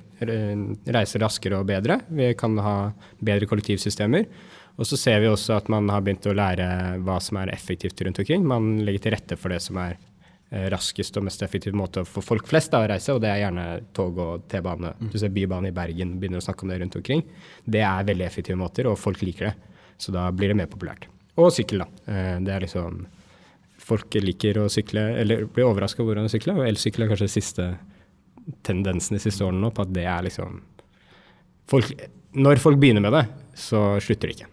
reise 0.96 1.22
raskere 1.22 1.62
og 1.62 1.70
bedre. 1.70 2.02
Vi 2.12 2.34
kan 2.40 2.58
ha 2.64 2.76
bedre 3.24 3.48
kollektivsystemer. 3.50 4.28
Og 4.74 4.90
så 4.90 4.98
ser 4.98 5.22
vi 5.22 5.30
også 5.30 5.54
at 5.60 5.70
man 5.70 5.90
har 5.94 6.02
begynt 6.02 6.26
å 6.26 6.34
lære 6.36 6.66
hva 7.06 7.20
som 7.22 7.38
er 7.40 7.54
effektivt 7.54 8.02
rundt 8.04 8.20
omkring. 8.24 8.46
Man 8.50 8.82
legger 8.86 9.06
til 9.06 9.16
rette 9.16 9.38
for 9.40 9.54
det 9.54 9.62
som 9.64 9.80
er 9.82 9.96
uh, 9.96 10.68
raskest 10.74 11.20
og 11.20 11.28
mest 11.30 11.46
effektiv 11.46 11.78
måte 11.78 12.06
for 12.10 12.26
folk 12.26 12.50
flest 12.50 12.74
da, 12.74 12.84
å 12.84 12.92
reise, 12.92 13.16
og 13.16 13.24
det 13.24 13.32
er 13.32 13.44
gjerne 13.46 13.68
tog 13.96 14.20
og 14.20 14.48
T-bane. 14.52 14.96
Mm. 15.00 15.12
Du 15.14 15.20
ser 15.22 15.34
Bybanen 15.34 15.72
i 15.72 15.76
Bergen 15.76 16.18
begynner 16.20 16.44
å 16.44 16.48
snakke 16.48 16.66
om 16.66 16.74
det 16.74 16.82
rundt 16.84 17.00
omkring. 17.00 17.26
Det 17.64 17.84
er 17.86 18.10
veldig 18.12 18.28
effektive 18.28 18.60
måter, 18.60 18.90
og 18.90 19.00
folk 19.00 19.24
liker 19.24 19.52
det. 19.52 19.84
Så 20.02 20.12
da 20.16 20.28
blir 20.36 20.52
det 20.52 20.58
mer 20.60 20.72
populært. 20.72 21.06
Og 21.40 21.54
sykkel, 21.54 21.86
da. 21.86 22.08
Uh, 22.10 22.40
det 22.44 22.58
er 22.58 22.66
liksom 22.68 23.06
folk 23.84 24.16
liker 24.24 24.62
å 24.62 24.70
sykle, 24.72 25.06
eller 25.22 25.46
blir 25.52 25.68
overraska 25.68 26.04
over 26.04 26.14
hvordan 26.14 26.30
de 26.30 26.34
sykler. 26.36 26.60
Og 26.60 26.68
elsykkel 26.68 27.06
er 27.06 27.12
kanskje 27.12 27.28
den 27.28 27.36
siste 27.36 27.68
tendensen 28.68 29.18
de 29.18 29.24
siste 29.24 29.46
årene 29.46 29.64
nå, 29.64 29.72
på 29.76 29.86
at 29.86 29.94
det 29.96 30.08
er 30.10 30.26
liksom 30.28 30.62
folk, 31.72 31.94
Når 32.34 32.62
folk 32.64 32.80
begynner 32.82 33.04
med 33.04 33.14
det, 33.14 33.28
så 33.60 34.00
slutter 34.02 34.30
de 34.30 34.38
ikke. 34.38 34.53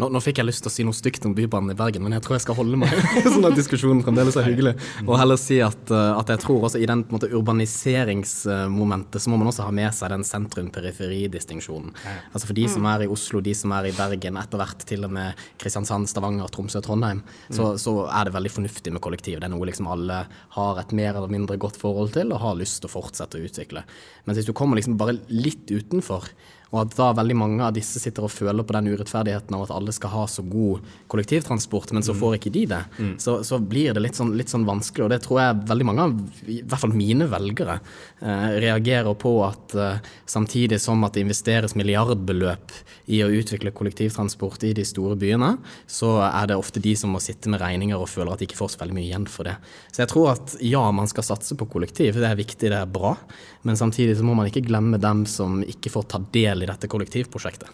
Nå, 0.00 0.08
nå, 0.10 0.20
fikk 0.22 0.40
jeg 0.40 0.48
lyst 0.48 0.64
til 0.64 0.70
å 0.70 0.74
si 0.74 0.84
noe 0.86 0.96
stygt 0.96 1.26
om 1.28 1.34
Bybanen 1.36 1.70
i 1.70 1.76
Bergen, 1.78 2.02
men 2.02 2.16
jeg 2.16 2.24
tror 2.24 2.34
jeg 2.34 2.44
skal 2.44 2.56
holde 2.58 2.78
meg 2.80 2.90
sånn 3.34 3.46
at 3.46 3.54
diskusjonen 3.54 4.02
fremdeles 4.02 4.34
er 4.40 4.48
hyggelig. 4.48 4.72
Og 5.04 5.14
heller 5.20 5.38
si 5.38 5.60
at, 5.62 5.92
eh, 5.94 6.10
at 6.18 6.32
jeg 6.34 6.42
tror 6.42 6.66
også 6.66 6.80
i 6.82 6.88
den 6.90 7.04
måte, 7.12 7.30
urbaniseringsmomentet 7.30 9.22
så 9.22 9.30
må 9.30 9.38
man 9.38 9.52
også 9.52 9.68
ha 9.68 9.74
med 9.74 9.94
seg 9.94 10.10
den 10.10 10.26
sentrum-periferi-distinksjonen. 10.26 11.94
Altså 12.32 12.48
For 12.48 12.58
de 12.58 12.66
som 12.72 12.88
er 12.90 13.06
i 13.06 13.10
Oslo, 13.14 13.42
de 13.44 13.54
som 13.54 13.74
er 13.76 13.90
i 13.90 13.94
Bergen, 13.94 14.40
etter 14.40 14.60
hvert 14.60 14.82
til 14.88 15.06
og 15.06 15.14
med 15.14 15.44
Kristiansand, 15.62 16.10
Stavanger, 16.10 16.50
Tromsø, 16.50 16.82
Trondheim, 16.82 17.22
så, 17.46 17.70
mm. 17.74 17.78
så 17.84 17.94
er 18.08 18.26
det 18.26 18.34
veldig 18.34 18.54
fornuftig 18.56 18.96
med 18.96 19.04
kollektiv. 19.04 19.38
Det 19.38 19.46
er 19.46 19.54
noe 19.54 19.70
liksom 19.70 19.90
alle 19.94 20.24
har 20.58 20.82
et 20.82 20.96
mer 20.96 21.14
eller 21.14 21.30
mindre 21.30 21.60
godt 21.60 21.78
forhold 21.78 22.16
til 22.18 22.34
og 22.34 22.42
har 22.42 22.58
lyst 22.58 22.82
til 22.82 22.90
å 22.90 22.96
fortsette 22.96 23.38
å 23.38 23.46
utvikle. 23.46 23.86
Men 24.26 24.36
hvis 24.36 24.50
du 24.50 24.54
kommer 24.56 24.80
liksom 24.80 24.98
bare 24.98 25.20
litt 25.30 25.70
utenfor, 25.70 26.26
og 26.74 26.80
at 26.82 26.96
da 26.98 27.12
veldig 27.14 27.36
mange 27.38 27.62
av 27.62 27.74
disse 27.76 28.00
sitter 28.02 28.26
og 28.26 28.32
føler 28.34 28.66
på 28.66 28.74
den 28.74 28.90
urettferdigheten 28.90 29.54
av 29.54 29.68
at 29.68 29.72
alle 29.76 29.94
skal 29.94 30.10
ha 30.10 30.24
så 30.30 30.42
god 30.42 30.82
kollektivtransport, 31.12 31.92
men 31.94 32.02
så 32.02 32.16
får 32.18 32.38
ikke 32.40 32.50
de 32.54 32.64
det, 32.72 32.80
så, 33.22 33.36
så 33.46 33.60
blir 33.62 33.94
det 33.94 34.02
litt 34.02 34.18
sånn, 34.18 34.32
litt 34.34 34.50
sånn 34.50 34.66
vanskelig. 34.66 35.06
Og 35.06 35.12
det 35.12 35.20
tror 35.22 35.40
jeg 35.40 35.60
veldig 35.70 35.86
mange 35.86 36.08
av, 36.08 36.16
i 36.50 36.58
hvert 36.64 36.82
fall 36.82 36.96
mine 36.96 37.28
velgere, 37.30 37.78
eh, 38.18 38.48
reagerer 38.64 39.14
på 39.22 39.36
at 39.46 39.76
eh, 39.78 40.10
samtidig 40.26 40.80
som 40.82 41.06
at 41.06 41.14
det 41.14 41.22
investeres 41.22 41.76
milliardbeløp 41.78 42.74
i 43.14 43.22
å 43.22 43.30
utvikle 43.30 43.74
kollektivtransport 43.76 44.66
i 44.66 44.72
de 44.74 44.86
store 44.88 45.14
byene, 45.20 45.54
så 45.86 46.16
er 46.26 46.50
det 46.50 46.58
ofte 46.58 46.82
de 46.82 46.96
som 46.98 47.14
må 47.14 47.22
sitte 47.22 47.52
med 47.52 47.62
regninger 47.62 48.00
og 48.00 48.10
føler 48.10 48.34
at 48.34 48.42
de 48.42 48.48
ikke 48.48 48.58
får 48.58 48.74
så 48.74 48.82
veldig 48.82 48.98
mye 48.98 49.06
igjen 49.06 49.28
for 49.30 49.46
det. 49.46 49.56
Så 49.92 50.02
jeg 50.02 50.10
tror 50.10 50.32
at 50.34 50.56
ja, 50.64 50.82
man 50.90 51.10
skal 51.10 51.28
satse 51.30 51.54
på 51.58 51.68
kollektiv, 51.70 52.18
det 52.18 52.30
er 52.30 52.40
viktig, 52.40 52.72
det 52.72 52.80
er 52.80 52.90
bra, 52.90 53.14
men 53.62 53.78
samtidig 53.78 54.18
så 54.18 54.26
må 54.26 54.34
man 54.36 54.50
ikke 54.50 54.64
glemme 54.66 54.98
dem 55.00 55.24
som 55.30 55.60
ikke 55.62 55.92
får 55.92 56.08
ta 56.10 56.22
del 56.34 56.63
i 56.63 56.63
dette 56.70 56.90
kollektivprosjektet. 56.90 57.70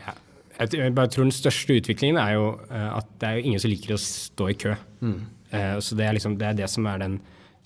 Ja. 0.00 0.14
Jeg, 0.60 0.92
tror 0.92 1.24
Den 1.24 1.32
største 1.32 1.78
utviklingen 1.80 2.20
er 2.20 2.34
jo 2.36 2.46
eh, 2.68 2.88
at 2.98 3.12
det 3.20 3.28
er 3.28 3.44
ingen 3.44 3.62
som 3.62 3.72
liker 3.72 3.96
å 3.96 4.00
stå 4.00 4.50
i 4.52 4.58
kø. 4.60 4.74
Mm. 5.00 5.20
så 5.82 5.96
det 5.98 6.04
er, 6.06 6.12
liksom, 6.14 6.36
det 6.38 6.46
er 6.46 6.58
det 6.60 6.66
som 6.70 6.84
er 6.86 7.00
den 7.02 7.14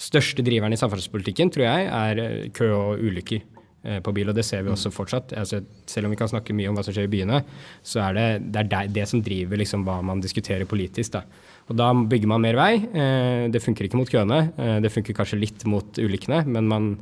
største 0.00 0.44
driveren 0.44 0.74
i 0.74 0.78
samferdselspolitikken, 0.78 1.50
tror 1.54 1.66
jeg, 1.66 1.88
er 1.88 2.22
eh, 2.22 2.46
kø 2.54 2.70
og 2.74 3.02
ulykker 3.04 3.40
eh, 3.40 4.00
på 4.04 4.14
bil. 4.16 4.30
Og 4.30 4.36
det 4.36 4.44
ser 4.46 4.64
vi 4.66 4.72
også 4.72 4.92
fortsatt. 4.94 5.34
Altså, 5.38 5.62
selv 5.90 6.08
om 6.08 6.14
vi 6.14 6.18
kan 6.20 6.30
snakke 6.30 6.56
mye 6.56 6.70
om 6.70 6.78
hva 6.78 6.84
som 6.86 6.96
skjer 6.96 7.08
i 7.08 7.12
byene, 7.12 7.42
så 7.86 8.02
er 8.08 8.18
det 8.18 8.28
det, 8.54 8.64
er 8.64 8.92
det, 8.94 9.08
som 9.10 9.22
driver 9.24 9.60
liksom, 9.60 9.86
hva 9.86 10.00
man 10.06 10.22
diskuterer 10.24 10.68
politisk. 10.68 11.14
Da. 11.16 11.24
Og 11.70 11.78
da 11.80 11.90
bygger 11.94 12.30
man 12.30 12.44
mer 12.44 12.58
vei. 12.58 12.72
Eh, 12.82 13.46
det 13.54 13.62
funker 13.64 13.88
ikke 13.88 14.00
mot 14.00 14.10
køene. 14.10 14.46
Eh, 14.58 14.78
det 14.84 14.92
funker 14.94 15.16
kanskje 15.16 15.40
litt 15.42 15.66
mot 15.70 16.02
ulykkene, 16.02 16.44
men 16.50 16.70
man, 16.70 16.94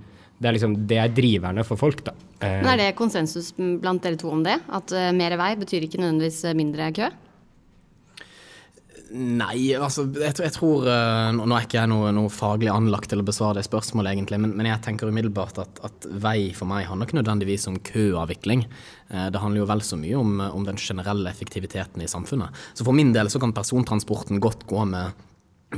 det, 0.42 0.48
er 0.50 0.56
liksom, 0.58 0.74
det 0.90 0.98
er 0.98 1.12
driverne 1.14 1.62
for 1.64 1.78
folk. 1.80 2.02
Da. 2.10 2.12
Eh, 2.42 2.58
Men 2.64 2.72
er 2.74 2.80
det 2.82 2.92
konsensus 2.98 3.52
blant 3.56 4.02
dere 4.02 4.18
to 4.20 4.32
om 4.34 4.42
det? 4.46 4.58
At 4.74 4.90
eh, 4.92 5.12
mer 5.16 5.36
vei 5.40 5.52
betyr 5.60 5.86
ikke 5.86 6.02
nødvendigvis 6.02 6.42
eh, 6.50 6.56
mindre 6.58 6.90
kø? 6.98 7.10
Nei, 9.12 9.74
altså 9.76 10.06
jeg, 10.08 10.32
tror- 10.38 10.46
jeg 10.46 10.54
tror 10.56 10.86
eh, 10.88 11.26
Nå 11.36 11.44
nå 11.44 11.56
er 11.58 11.66
ikke 11.66 11.76
jeg 11.82 11.90
noe, 11.92 12.12
noe 12.16 12.30
faglig 12.32 12.70
anlagt 12.72 13.10
til 13.12 13.20
å 13.20 13.26
besvare 13.28 13.58
det 13.58 13.66
spørsmålet, 13.66 14.14
egentlig, 14.14 14.38
men, 14.40 14.54
men 14.56 14.70
jeg 14.70 14.80
tenker 14.86 15.10
umiddelbart 15.12 15.58
at, 15.60 15.82
at 15.84 16.06
vei 16.24 16.46
for 16.56 16.70
meg 16.70 16.86
handler 16.88 17.10
ikke 17.10 17.18
nødvendigvis 17.20 17.68
om 17.68 17.76
køavvikling. 17.84 18.64
Eh, 19.12 19.26
Det 19.34 19.42
handler 19.42 19.60
jo 19.62 19.68
vel 19.68 19.84
så 19.84 19.98
mye 20.00 20.16
om, 20.16 20.40
om 20.46 20.64
den 20.64 20.80
generelle 20.80 21.28
effektiviteten 21.28 22.00
i 22.00 22.08
samfunnet. 22.08 22.56
Så 22.72 22.88
for 22.88 22.96
min 22.96 23.12
del 23.12 23.28
så 23.32 23.42
kan 23.42 23.52
persontransporten 23.52 24.40
godt 24.40 24.64
gå 24.70 24.86
med 24.88 25.12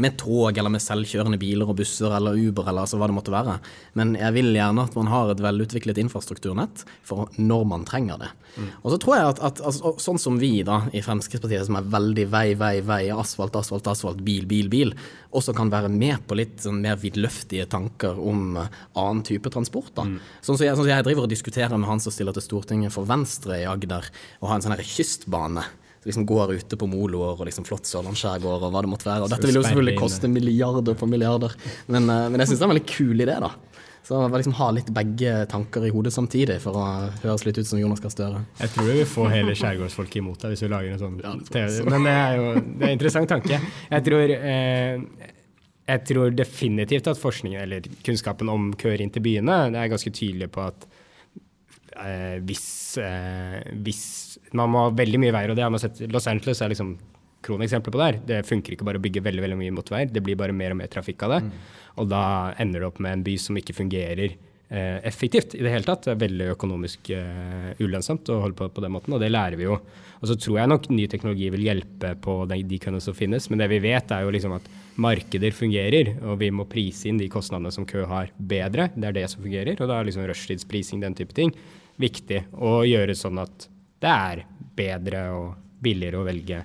med 0.00 0.16
tog 0.20 0.56
eller 0.58 0.72
med 0.72 0.82
selvkjørende 0.82 1.38
biler 1.40 1.68
og 1.70 1.78
busser 1.78 2.14
eller 2.16 2.38
Uber 2.38 2.68
eller 2.68 2.84
altså 2.84 2.98
hva 3.00 3.08
det 3.10 3.16
måtte 3.16 3.34
være. 3.34 3.58
Men 3.98 4.14
jeg 4.18 4.36
vil 4.36 4.52
gjerne 4.56 4.86
at 4.88 4.96
man 4.98 5.10
har 5.12 5.32
et 5.32 5.42
velutviklet 5.44 6.00
infrastrukturnett 6.02 6.84
for 7.06 7.30
når 7.38 7.68
man 7.70 7.86
trenger 7.88 8.20
det. 8.24 8.30
Og 8.82 8.92
så 8.92 8.98
tror 9.02 9.16
jeg 9.16 9.30
at, 9.32 9.40
at 9.48 9.60
altså, 9.66 9.94
sånn 10.02 10.20
som 10.20 10.38
vi 10.38 10.52
da 10.66 10.84
i 10.94 11.02
Fremskrittspartiet, 11.02 11.66
som 11.66 11.78
er 11.78 11.88
veldig 11.90 12.26
vei, 12.30 12.46
vei, 12.58 12.76
vei, 12.86 13.02
asfalt, 13.14 13.56
asfalt, 13.58 13.88
asfalt, 13.90 14.22
bil, 14.26 14.46
bil, 14.50 14.70
bil, 14.70 14.94
også 15.34 15.54
kan 15.56 15.72
være 15.72 15.90
med 15.90 16.22
på 16.28 16.38
litt 16.38 16.62
sånn 16.62 16.78
mer 16.84 17.00
vidløftige 17.02 17.66
tanker 17.70 18.18
om 18.20 18.58
eh, 18.60 18.82
annen 19.00 19.24
type 19.26 19.50
transport. 19.50 19.90
da. 19.98 20.06
Sånn 20.40 20.58
som 20.58 20.66
jeg, 20.66 20.76
sånn 20.78 20.90
jeg 20.90 21.06
driver 21.06 21.26
og 21.26 21.32
diskuterer 21.32 21.74
med 21.74 21.90
han 21.90 22.02
som 22.02 22.14
stiller 22.14 22.36
til 22.36 22.46
Stortinget 22.46 22.94
for 22.94 23.08
Venstre 23.10 23.58
i 23.62 23.68
Agder, 23.68 24.06
og 24.40 24.50
har 24.50 24.60
en 24.60 24.68
sånn 24.68 24.86
kystbane 24.94 25.66
liksom 26.04 26.26
går 26.28 26.54
ute 26.61 26.78
på 26.80 26.88
moloer 26.90 27.38
og 27.38 27.46
liksom 27.49 27.66
flott 27.68 27.88
sørlandsskjærgård 27.88 28.66
og 28.66 28.75
hva 28.75 28.82
det 28.84 28.90
måtte 28.92 29.08
være. 29.08 29.26
Og 29.26 29.32
dette 29.32 29.49
vil 29.49 29.61
jo 29.61 29.66
selvfølgelig 29.66 30.00
koste 30.00 30.30
milliarder 30.30 30.99
på 30.99 31.08
milliarder, 31.11 31.54
men, 31.88 32.08
eh, 32.08 32.26
men 32.30 32.42
jeg 32.42 32.52
syns 32.52 32.61
det 32.61 32.66
er 32.66 32.70
en 32.70 32.75
veldig 32.76 32.90
kul 32.94 33.25
idé, 33.26 33.38
da. 33.44 33.54
Så 34.04 34.18
liksom 34.28 34.52
ha 34.58 34.66
litt 34.76 34.90
begge 34.92 35.46
tanker 35.49 35.87
i 35.88 35.90
hodet 35.92 36.12
samtidig 36.12 36.58
for 36.61 36.76
å 36.76 36.88
høres 37.23 37.46
litt 37.46 37.56
ut 37.56 37.68
som 37.68 37.78
Jonas 37.80 38.02
Gahr 38.04 38.12
Støre. 38.12 38.42
Jeg 38.61 38.75
tror 38.75 38.90
vi 38.90 39.04
får 39.08 39.30
hele 39.32 39.54
skjærgårdsfolket 39.56 40.18
imot 40.20 40.44
deg 40.44 40.52
hvis 40.52 40.64
vi 40.66 40.68
lager 40.68 40.92
en 40.92 41.00
sånn 41.00 41.46
TV. 41.49 41.78
Men 41.88 42.04
det 42.04 42.12
er 42.12 42.34
jo 42.37 42.50
det 42.58 42.82
er 42.82 42.90
en 42.90 42.99
interessant 42.99 43.32
tanke. 43.32 43.61
Jeg 43.94 44.04
tror, 44.11 44.34
eh, 44.37 45.30
jeg 45.88 46.04
tror 46.11 46.37
definitivt 46.37 47.08
at 47.14 47.23
forskningen, 47.23 47.62
eller 47.64 47.88
kunnskapen 48.04 48.52
om 48.52 48.75
køer 48.76 49.00
inn 49.00 49.14
til 49.14 49.25
byene, 49.25 49.56
det 49.73 49.80
er 49.80 49.94
ganske 49.94 50.12
tydelig 50.12 50.50
på 50.52 50.66
at 50.66 50.84
eh, 51.96 52.37
hvis, 52.44 52.68
eh, 53.00 53.61
hvis 53.88 54.04
man 54.58 54.73
må 54.73 54.87
ha 54.87 54.94
veldig 54.94 55.20
mye 55.23 55.34
veier, 55.34 55.52
og 55.52 55.58
det 55.58 55.66
har 55.66 55.75
man 55.75 55.82
sett 55.82 56.00
Los 56.12 56.28
Angeles 56.30 56.62
er 56.62 56.73
liksom 56.73 56.96
kroneksempler 57.44 57.92
på 57.92 58.00
det 58.00 58.08
her. 58.08 58.18
Det 58.30 58.40
funker 58.49 58.75
ikke 58.75 58.87
bare 58.88 59.00
å 59.00 59.04
bygge 59.04 59.25
veldig 59.25 59.44
veldig 59.44 59.61
mye 59.61 59.76
motorveier, 59.76 60.11
det 60.12 60.23
blir 60.25 60.38
bare 60.40 60.56
mer 60.56 60.75
og 60.75 60.80
mer 60.80 60.90
trafikk 60.92 61.26
av 61.26 61.37
det. 61.37 61.42
Og 62.00 62.11
da 62.11 62.25
ender 62.62 62.82
det 62.82 62.90
opp 62.90 63.00
med 63.04 63.18
en 63.18 63.25
by 63.26 63.37
som 63.40 63.58
ikke 63.61 63.76
fungerer 63.76 64.32
eh, 64.32 64.99
effektivt 65.06 65.54
i 65.58 65.62
det 65.62 65.73
hele 65.73 65.87
tatt. 65.87 66.06
Det 66.06 66.14
er 66.14 66.23
veldig 66.25 66.49
økonomisk 66.54 67.12
eh, 67.14 67.75
ulønnsomt 67.82 68.32
å 68.32 68.40
holde 68.46 68.58
på 68.58 68.70
på 68.75 68.84
den 68.84 68.94
måten, 68.96 69.14
og 69.14 69.23
det 69.23 69.32
lærer 69.32 69.58
vi 69.61 69.68
jo. 69.68 69.78
Og 70.20 70.30
så 70.30 70.38
tror 70.40 70.61
jeg 70.61 70.73
nok 70.73 70.88
ny 70.88 71.04
teknologi 71.11 71.50
vil 71.52 71.66
hjelpe 71.66 72.14
på 72.25 72.38
de, 72.50 72.62
de 72.64 72.80
køene 72.80 73.02
som 73.04 73.16
finnes, 73.16 73.50
men 73.50 73.61
det 73.61 73.68
vi 73.75 73.82
vet 73.84 74.14
er 74.14 74.25
jo 74.25 74.32
liksom 74.34 74.56
at 74.56 74.70
markeder 75.04 75.54
fungerer, 75.54 76.14
og 76.23 76.38
vi 76.40 76.49
må 76.54 76.66
prise 76.70 77.11
inn 77.11 77.20
de 77.20 77.28
kostnadene 77.32 77.73
som 77.75 77.87
kø 77.88 78.06
har 78.08 78.32
bedre. 78.38 78.88
Det 78.94 79.11
er 79.11 79.18
det 79.18 79.28
som 79.32 79.44
fungerer, 79.44 79.76
og 79.76 79.90
da 79.90 79.99
er 79.99 80.08
liksom 80.08 80.26
rushtidsprising, 80.30 81.04
den 81.04 81.18
type 81.18 81.37
ting, 81.37 81.52
viktig 82.00 82.46
å 82.56 82.80
gjøre 82.88 83.14
sånn 83.18 83.42
at 83.42 83.68
det 84.04 84.14
er 84.14 84.44
bedre 84.76 85.26
og 85.34 85.52
billigere 85.84 86.20
å 86.20 86.26
velge 86.26 86.62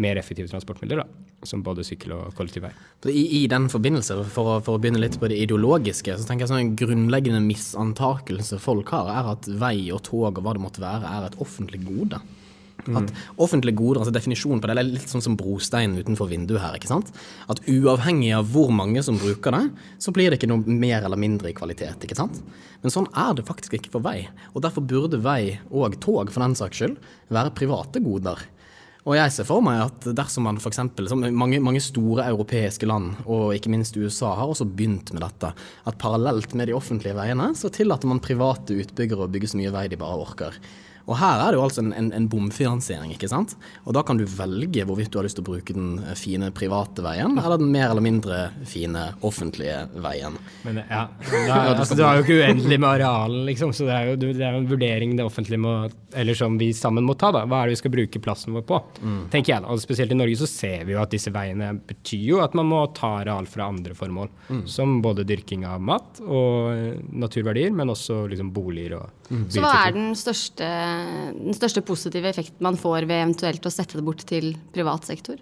mer 0.00 0.20
effektive 0.20 0.48
transportmidler, 0.50 1.02
da, 1.02 1.24
som 1.44 1.62
både 1.64 1.84
sykkel 1.84 2.14
og 2.16 2.36
kollektivvei. 2.38 2.70
I, 3.12 3.24
I 3.40 3.42
den 3.52 3.68
forbindelse, 3.72 4.16
for 4.32 4.54
å, 4.54 4.60
for 4.64 4.76
å 4.78 4.82
begynne 4.82 5.02
litt 5.02 5.18
på 5.20 5.28
det 5.28 5.40
ideologiske, 5.44 6.16
så 6.16 6.28
tenker 6.28 6.46
jeg 6.46 6.52
sånn 6.52 6.62
en 6.62 6.78
grunnleggende 6.80 7.42
misantakelse 7.44 8.60
folk 8.62 8.94
har, 8.96 9.10
er 9.12 9.34
at 9.34 9.50
vei 9.60 9.90
og 9.92 10.04
tog 10.08 10.30
og 10.30 10.40
hva 10.40 10.56
det 10.56 10.64
måtte 10.64 10.84
være, 10.84 11.10
er 11.10 11.28
et 11.28 11.38
offentlig 11.44 11.82
gode. 11.84 12.22
At 12.92 13.12
offentlige 13.40 13.78
goder, 13.78 14.02
altså 14.02 14.14
Definisjonen 14.14 14.60
på 14.60 14.68
det 14.68 14.76
er 14.76 14.86
litt 14.86 15.10
sånn 15.10 15.24
som 15.24 15.36
brosteinen 15.40 15.98
utenfor 15.98 16.28
vinduet 16.30 16.62
her. 16.62 16.78
ikke 16.78 16.90
sant? 16.90 17.12
At 17.48 17.62
uavhengig 17.70 18.32
av 18.36 18.50
hvor 18.52 18.72
mange 18.74 19.02
som 19.06 19.18
bruker 19.20 19.56
det, 19.56 19.64
så 19.98 20.12
blir 20.14 20.30
det 20.30 20.40
ikke 20.40 20.50
noe 20.52 20.64
mer 20.66 21.02
eller 21.02 21.20
mindre 21.20 21.50
i 21.50 21.56
kvalitet. 21.56 22.04
ikke 22.04 22.18
sant? 22.18 22.42
Men 22.82 22.92
sånn 22.92 23.08
er 23.16 23.36
det 23.38 23.46
faktisk 23.48 23.78
ikke 23.78 23.94
for 23.96 24.04
vei. 24.04 24.26
Og 24.52 24.64
derfor 24.66 24.84
burde 24.84 25.22
vei, 25.24 25.60
og 25.70 25.96
tog 26.04 26.32
for 26.32 26.44
den 26.44 26.58
saks 26.58 26.82
skyld, 26.82 26.98
være 27.32 27.54
private 27.56 28.02
goder. 28.04 28.44
Og 29.04 29.18
jeg 29.18 29.32
ser 29.34 29.44
for 29.44 29.60
meg 29.64 29.82
at 29.84 30.06
dersom 30.16 30.46
man 30.48 30.56
f.eks. 30.56 30.80
Mange, 31.36 31.58
mange 31.60 31.80
store 31.84 32.24
europeiske 32.30 32.88
land, 32.88 33.18
og 33.28 33.52
ikke 33.52 33.72
minst 33.72 33.98
USA, 34.00 34.30
har 34.38 34.48
også 34.48 34.64
begynt 34.64 35.12
med 35.12 35.20
dette. 35.20 35.50
At 35.84 35.98
parallelt 36.00 36.56
med 36.56 36.70
de 36.70 36.76
offentlige 36.76 37.16
veiene, 37.18 37.50
så 37.52 37.68
tillater 37.72 38.08
man 38.08 38.22
private 38.24 38.78
utbyggere 38.80 39.26
å 39.26 39.28
bygge 39.30 39.52
så 39.52 39.60
mye 39.60 39.74
vei 39.74 39.84
de 39.92 40.00
bare 40.00 40.16
orker. 40.24 40.56
Og 41.04 41.18
her 41.20 41.42
er 41.42 41.52
det 41.52 41.58
jo 41.58 41.64
altså 41.66 41.82
en, 41.84 41.92
en, 41.92 42.10
en 42.16 42.28
bomfinansiering, 42.32 43.12
ikke 43.14 43.28
sant. 43.28 43.56
Og 43.84 43.92
da 43.96 44.02
kan 44.06 44.16
du 44.20 44.24
velge 44.28 44.86
hvorvidt 44.88 45.12
du 45.12 45.18
har 45.20 45.26
lyst 45.26 45.36
til 45.38 45.44
å 45.44 45.48
bruke 45.50 45.76
den 45.76 45.98
fine 46.16 46.48
private 46.56 47.04
veien, 47.04 47.36
eller 47.40 47.60
den 47.60 47.72
mer 47.74 47.90
eller 47.90 48.04
mindre 48.04 48.38
fine 48.68 49.10
offentlige 49.26 49.82
veien. 50.04 50.38
Men 50.64 50.80
ja, 50.88 51.04
da, 51.48 51.58
altså, 51.74 51.98
Du 51.98 52.04
har 52.06 52.18
jo 52.18 52.24
ikke 52.24 52.38
uendelig 52.40 52.78
med 52.80 52.88
areal, 52.94 53.36
liksom, 53.50 53.74
så 53.76 53.88
det 53.88 53.98
er 53.98 54.10
jo 54.12 54.16
det 54.24 54.40
er 54.40 54.56
en 54.56 54.68
vurdering 54.70 55.14
det 55.18 55.26
offentlige 55.26 55.60
må 55.60 55.74
Eller 56.14 56.36
som 56.38 56.56
vi 56.58 56.70
sammen 56.76 57.04
må 57.06 57.16
ta, 57.18 57.30
da. 57.34 57.44
Hva 57.50 57.62
er 57.62 57.68
det 57.70 57.76
vi 57.76 57.82
skal 57.82 57.94
bruke 57.94 58.22
plassen 58.22 58.56
vår 58.56 58.64
på? 58.68 58.80
tenker 59.32 59.54
jeg 59.54 59.64
da. 59.64 59.72
Og 59.74 59.82
spesielt 59.82 60.12
i 60.14 60.18
Norge 60.18 60.38
så 60.40 60.48
ser 60.48 60.84
vi 60.88 60.94
jo 60.94 61.02
at 61.02 61.12
disse 61.12 61.32
veiene 61.34 61.72
betyr 61.88 62.24
jo 62.28 62.40
at 62.44 62.54
man 62.56 62.68
må 62.70 62.80
ta 62.96 63.18
areal 63.20 63.48
fra 63.50 63.68
andre 63.72 63.96
formål. 63.98 64.30
Som 64.70 65.00
både 65.04 65.26
dyrking 65.28 65.66
av 65.68 65.82
mat 65.84 66.20
og 66.24 67.04
naturverdier, 67.12 67.74
men 67.74 67.92
også 67.92 68.24
liksom 68.30 68.52
boliger 68.54 68.96
og 69.00 69.30
Så 69.50 69.62
hva 69.64 69.72
er 69.86 69.94
den 69.96 70.12
største, 70.18 70.68
den 71.34 71.56
største 71.56 71.82
positive 71.86 72.30
effekten 72.30 72.64
man 72.64 72.78
får 72.80 73.08
ved 73.08 73.22
eventuelt 73.22 73.66
å 73.66 73.72
sette 73.72 73.98
det 73.98 74.04
bort 74.06 74.24
til 74.28 74.52
privat 74.74 75.08
sektor? 75.08 75.40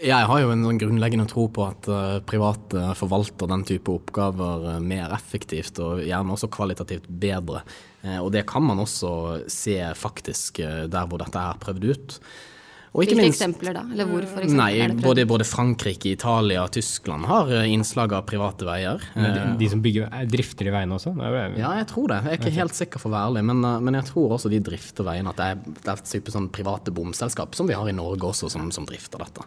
Jeg 0.00 0.24
har 0.24 0.38
jo 0.40 0.48
en 0.48 0.62
sånn 0.64 0.78
grunnleggende 0.80 1.26
tro 1.28 1.44
på 1.52 1.64
at 1.66 1.88
uh, 1.92 2.22
private 2.24 2.94
forvalter 2.96 3.50
den 3.50 3.66
type 3.68 3.92
oppgaver 3.92 4.62
uh, 4.64 4.76
mer 4.80 5.12
effektivt 5.12 5.76
og 5.84 6.00
gjerne 6.06 6.32
også 6.32 6.48
kvalitativt 6.52 7.08
bedre. 7.20 7.60
Uh, 8.00 8.16
og 8.22 8.30
det 8.32 8.46
kan 8.48 8.64
man 8.64 8.80
også 8.80 9.10
se 9.52 9.76
faktisk 10.00 10.62
der 10.64 11.10
hvor 11.10 11.20
dette 11.20 11.42
er 11.42 11.60
prøvd 11.60 11.84
ut. 11.90 12.16
Og 12.90 13.04
ikke 13.04 13.14
Hvilke 13.14 13.22
minst- 13.22 13.38
eksempler 13.38 13.74
da? 13.76 13.82
Eller 13.92 14.06
hvor 14.10 14.24
for 14.26 14.42
eksempel 14.42 14.56
Nei, 14.58 14.70
er 14.82 14.88
det 14.90 15.02
både, 15.04 15.22
både 15.30 15.44
Frankrike, 15.46 16.10
Italia 16.16 16.64
Tyskland 16.74 17.24
har 17.30 17.46
eh, 17.54 17.68
innslag 17.70 18.12
av 18.16 18.24
private 18.26 18.66
veier. 18.66 18.98
Eh, 19.14 19.28
de, 19.36 19.44
de 19.60 19.68
som 19.70 19.82
bygger, 19.84 20.08
er- 20.10 20.26
drifter 20.26 20.66
de 20.66 20.72
veiene 20.74 20.96
også? 20.96 21.12
Ja, 21.60 21.70
jeg 21.78 21.86
tror 21.92 22.08
det. 22.10 22.18
Jeg 22.24 22.32
er 22.32 22.40
ikke 22.42 22.56
helt 22.56 22.74
sikker 22.74 22.98
for 22.98 23.12
å 23.12 23.14
være 23.14 23.28
ærlig, 23.30 23.44
men, 23.46 23.62
eh, 23.64 23.78
men 23.86 23.94
jeg 24.00 24.08
tror 24.10 24.34
også 24.34 24.50
de 24.50 24.58
drifter 24.66 25.06
veiene. 25.06 25.30
At 25.30 25.38
det 25.38 25.46
er, 25.52 25.62
det 25.70 25.86
er 25.86 26.02
et 26.02 26.10
type 26.10 26.34
sånn 26.34 26.48
private 26.50 26.90
bomselskap, 26.96 27.54
som 27.54 27.70
vi 27.70 27.78
har 27.78 27.86
i 27.86 27.94
Norge 27.94 28.26
også, 28.32 28.50
som, 28.50 28.66
som 28.74 28.88
drifter 28.90 29.22
dette. 29.22 29.46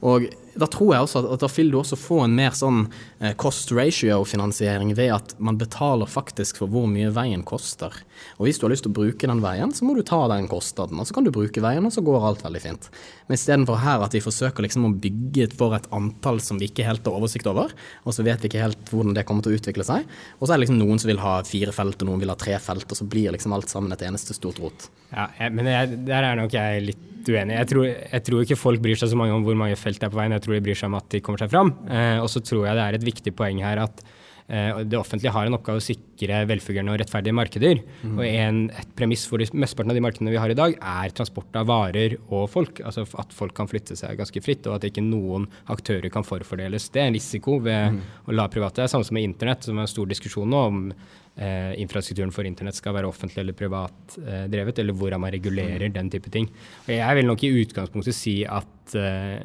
Og 0.00 0.30
da 0.56 0.66
tror 0.72 0.94
jeg 0.96 1.04
også 1.04 1.20
at, 1.20 1.30
at 1.36 1.44
da 1.44 1.52
vil 1.52 1.70
du 1.70 1.78
også 1.82 2.00
få 2.00 2.22
en 2.24 2.34
mer 2.40 2.56
sånn 2.56 2.86
eh, 3.20 3.34
cost 3.36 3.70
ratio-finansiering 3.76 4.94
ved 4.96 5.12
at 5.14 5.36
man 5.38 5.60
betaler 5.60 6.08
faktisk 6.08 6.56
for 6.64 6.72
hvor 6.72 6.88
mye 6.90 7.12
veien 7.12 7.44
koster. 7.44 7.92
Og 8.40 8.48
hvis 8.48 8.58
du 8.60 8.64
har 8.66 8.72
lyst 8.72 8.88
til 8.88 8.92
å 8.92 8.98
bruke 9.02 9.28
den 9.28 9.44
veien, 9.44 9.72
så 9.76 9.84
må 9.84 9.94
du 9.96 10.02
ta 10.02 10.24
den 10.32 10.48
kostnaden. 10.48 10.96
Og 11.00 11.06
så 11.08 11.12
kan 11.16 11.28
du 11.28 11.30
bruke 11.34 11.60
veien, 11.60 11.84
og 11.84 11.92
så 11.92 12.00
går 12.04 12.24
alt 12.24 12.42
veldig 12.48 12.60
fint. 12.60 12.68
Kjempefint. 12.70 12.90
Men 13.26 13.38
istedenfor 13.38 13.78
her 13.80 14.04
at 14.04 14.14
vi 14.14 14.22
forsøker 14.22 14.64
liksom 14.64 14.86
å 14.88 14.92
bygge 15.02 15.50
for 15.56 15.74
et 15.76 15.86
antall 15.94 16.40
som 16.40 16.58
vi 16.58 16.68
ikke 16.70 16.86
helt 16.86 17.06
har 17.06 17.16
oversikt 17.16 17.46
over, 17.46 17.70
og 18.04 18.14
så 18.14 18.24
vet 18.26 18.42
vi 18.42 18.50
ikke 18.50 18.64
helt 18.64 18.90
hvordan 18.90 19.14
det 19.14 19.26
kommer 19.28 19.42
til 19.42 19.52
å 19.52 19.60
utvikle 19.60 19.86
seg. 19.86 20.06
Og 20.38 20.46
så 20.46 20.52
er 20.52 20.58
det 20.58 20.64
liksom 20.64 20.80
noen 20.80 20.98
som 20.98 21.10
vil 21.10 21.22
ha 21.22 21.36
fire 21.46 21.74
felt, 21.74 22.00
og 22.00 22.10
noen 22.10 22.24
vil 22.24 22.32
ha 22.32 22.38
tre 22.38 22.56
felt, 22.62 22.88
og 22.90 22.98
så 22.98 23.06
blir 23.06 23.32
liksom 23.34 23.54
alt 23.56 23.70
sammen 23.70 23.92
et 23.94 24.02
eneste 24.06 24.36
stort 24.36 24.60
rot. 24.62 24.88
Ja, 25.10 25.28
men 25.50 25.66
jeg, 25.66 26.02
der 26.06 26.26
er 26.26 26.38
nok 26.38 26.54
jeg 26.54 26.86
litt 26.90 27.28
uenig. 27.28 27.56
Jeg 27.58 27.70
tror, 27.70 27.86
jeg 27.86 28.24
tror, 28.26 28.44
ikke 28.44 28.58
folk 28.58 28.82
bryr 28.82 28.98
seg 28.98 29.12
så 29.12 29.18
mange 29.18 29.34
om 29.36 29.44
hvor 29.44 29.58
mange 29.58 29.78
felt 29.78 30.00
det 30.00 30.08
er 30.08 30.14
på 30.14 30.20
veien, 30.20 30.34
jeg 30.34 30.46
tror 30.46 30.56
de 30.56 30.64
bryr 30.64 30.78
seg 30.78 30.90
om 30.90 30.98
at 31.00 31.10
de 31.12 31.22
kommer 31.24 31.42
seg 31.42 31.52
fram. 31.52 31.74
Eh, 31.90 32.16
og 32.22 32.30
så 32.32 32.42
tror 32.44 32.66
jeg 32.68 32.78
det 32.78 32.86
er 32.86 32.98
et 32.98 33.06
viktig 33.10 33.34
poeng 33.36 33.62
her 33.64 33.84
at 33.84 34.02
det 34.50 34.98
offentlige 34.98 35.30
har 35.30 35.46
en 35.46 35.54
oppgave 35.54 35.78
å 35.78 35.84
sikre 35.84 36.40
velfungerende 36.50 36.94
og 36.94 36.98
rettferdige 36.98 37.36
markeder. 37.38 37.82
Mm. 38.02 38.16
Og 38.16 38.24
en, 38.26 38.58
et 38.82 38.90
premiss 38.98 39.22
for 39.30 39.38
mesteparten 39.38 39.92
av 39.92 39.98
de 39.98 40.02
markedene 40.02 40.32
vi 40.34 40.40
har 40.42 40.50
i 40.50 40.58
dag, 40.58 40.74
er 40.74 41.14
transport 41.14 41.54
av 41.60 41.68
varer 41.70 42.16
og 42.26 42.48
folk. 42.50 42.82
Altså 42.82 43.06
at 43.22 43.34
folk 43.36 43.54
kan 43.56 43.70
flytte 43.70 43.94
seg 43.98 44.18
ganske 44.18 44.42
fritt, 44.42 44.66
og 44.66 44.80
at 44.80 44.88
ikke 44.90 45.04
noen 45.06 45.46
aktører 45.70 46.10
kan 46.12 46.26
forfordeles. 46.26 46.90
Det 46.90 47.04
er 47.04 47.12
en 47.12 47.18
risiko 47.18 47.60
ved 47.62 47.96
mm. 47.96 48.02
å 48.26 48.36
la 48.36 48.48
private. 48.50 48.80
Det 48.80 48.88
er 48.88 48.94
samme 48.96 49.06
som 49.06 49.18
med 49.18 49.28
internett, 49.28 49.66
som 49.66 49.78
er 49.78 49.86
en 49.86 49.94
stor 49.94 50.10
diskusjon 50.10 50.50
nå 50.50 50.64
om 50.70 50.82
eh, 50.90 51.72
infrastrukturen 51.82 52.34
for 52.34 52.48
internett 52.48 52.78
skal 52.78 52.96
være 52.96 53.10
offentlig 53.10 53.44
eller 53.44 53.56
privat 53.58 54.18
eh, 54.24 54.44
drevet, 54.50 54.82
eller 54.82 54.96
hvordan 54.96 55.22
man 55.22 55.34
regulerer 55.34 55.88
mm. 55.88 55.94
den 55.96 56.12
type 56.12 56.32
ting. 56.32 56.50
Og 56.86 56.92
jeg 56.96 57.20
vil 57.20 57.30
nok 57.30 57.46
i 57.46 57.54
utgangspunktet 57.62 58.16
si 58.16 58.36
at 58.46 58.98
eh, 58.98 59.40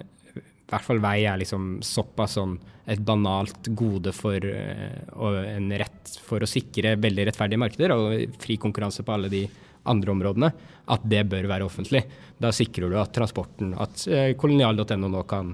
i 0.65 0.72
hvert 0.74 0.86
fall 0.88 1.01
vei 1.03 1.19
er 1.29 1.38
liksom 1.38 1.77
såpass 1.86 2.39
sånn 2.39 2.55
et 2.89 3.01
banalt 3.05 3.69
gode 3.77 4.13
for 4.13 4.41
uh, 4.41 4.98
og 5.17 5.38
en 5.45 5.69
rett 5.77 6.17
for 6.25 6.41
å 6.41 6.50
sikre 6.50 6.95
veldig 7.01 7.27
rettferdige 7.29 7.62
markeder 7.62 7.93
og 7.93 8.36
fri 8.41 8.57
konkurranse 8.62 9.05
på 9.05 9.13
alle 9.13 9.29
de 9.29 9.45
andre 9.86 10.13
områdene, 10.15 10.50
at 10.89 11.03
det 11.05 11.22
bør 11.29 11.45
være 11.50 11.65
offentlig. 11.67 12.01
Da 12.41 12.50
sikrer 12.53 12.89
du 12.89 12.98
at 12.98 13.13
transporten, 13.13 13.75
at 13.77 14.07
uh, 14.10 14.31
kolonial.no 14.41 15.10
nå 15.10 15.24
kan 15.29 15.53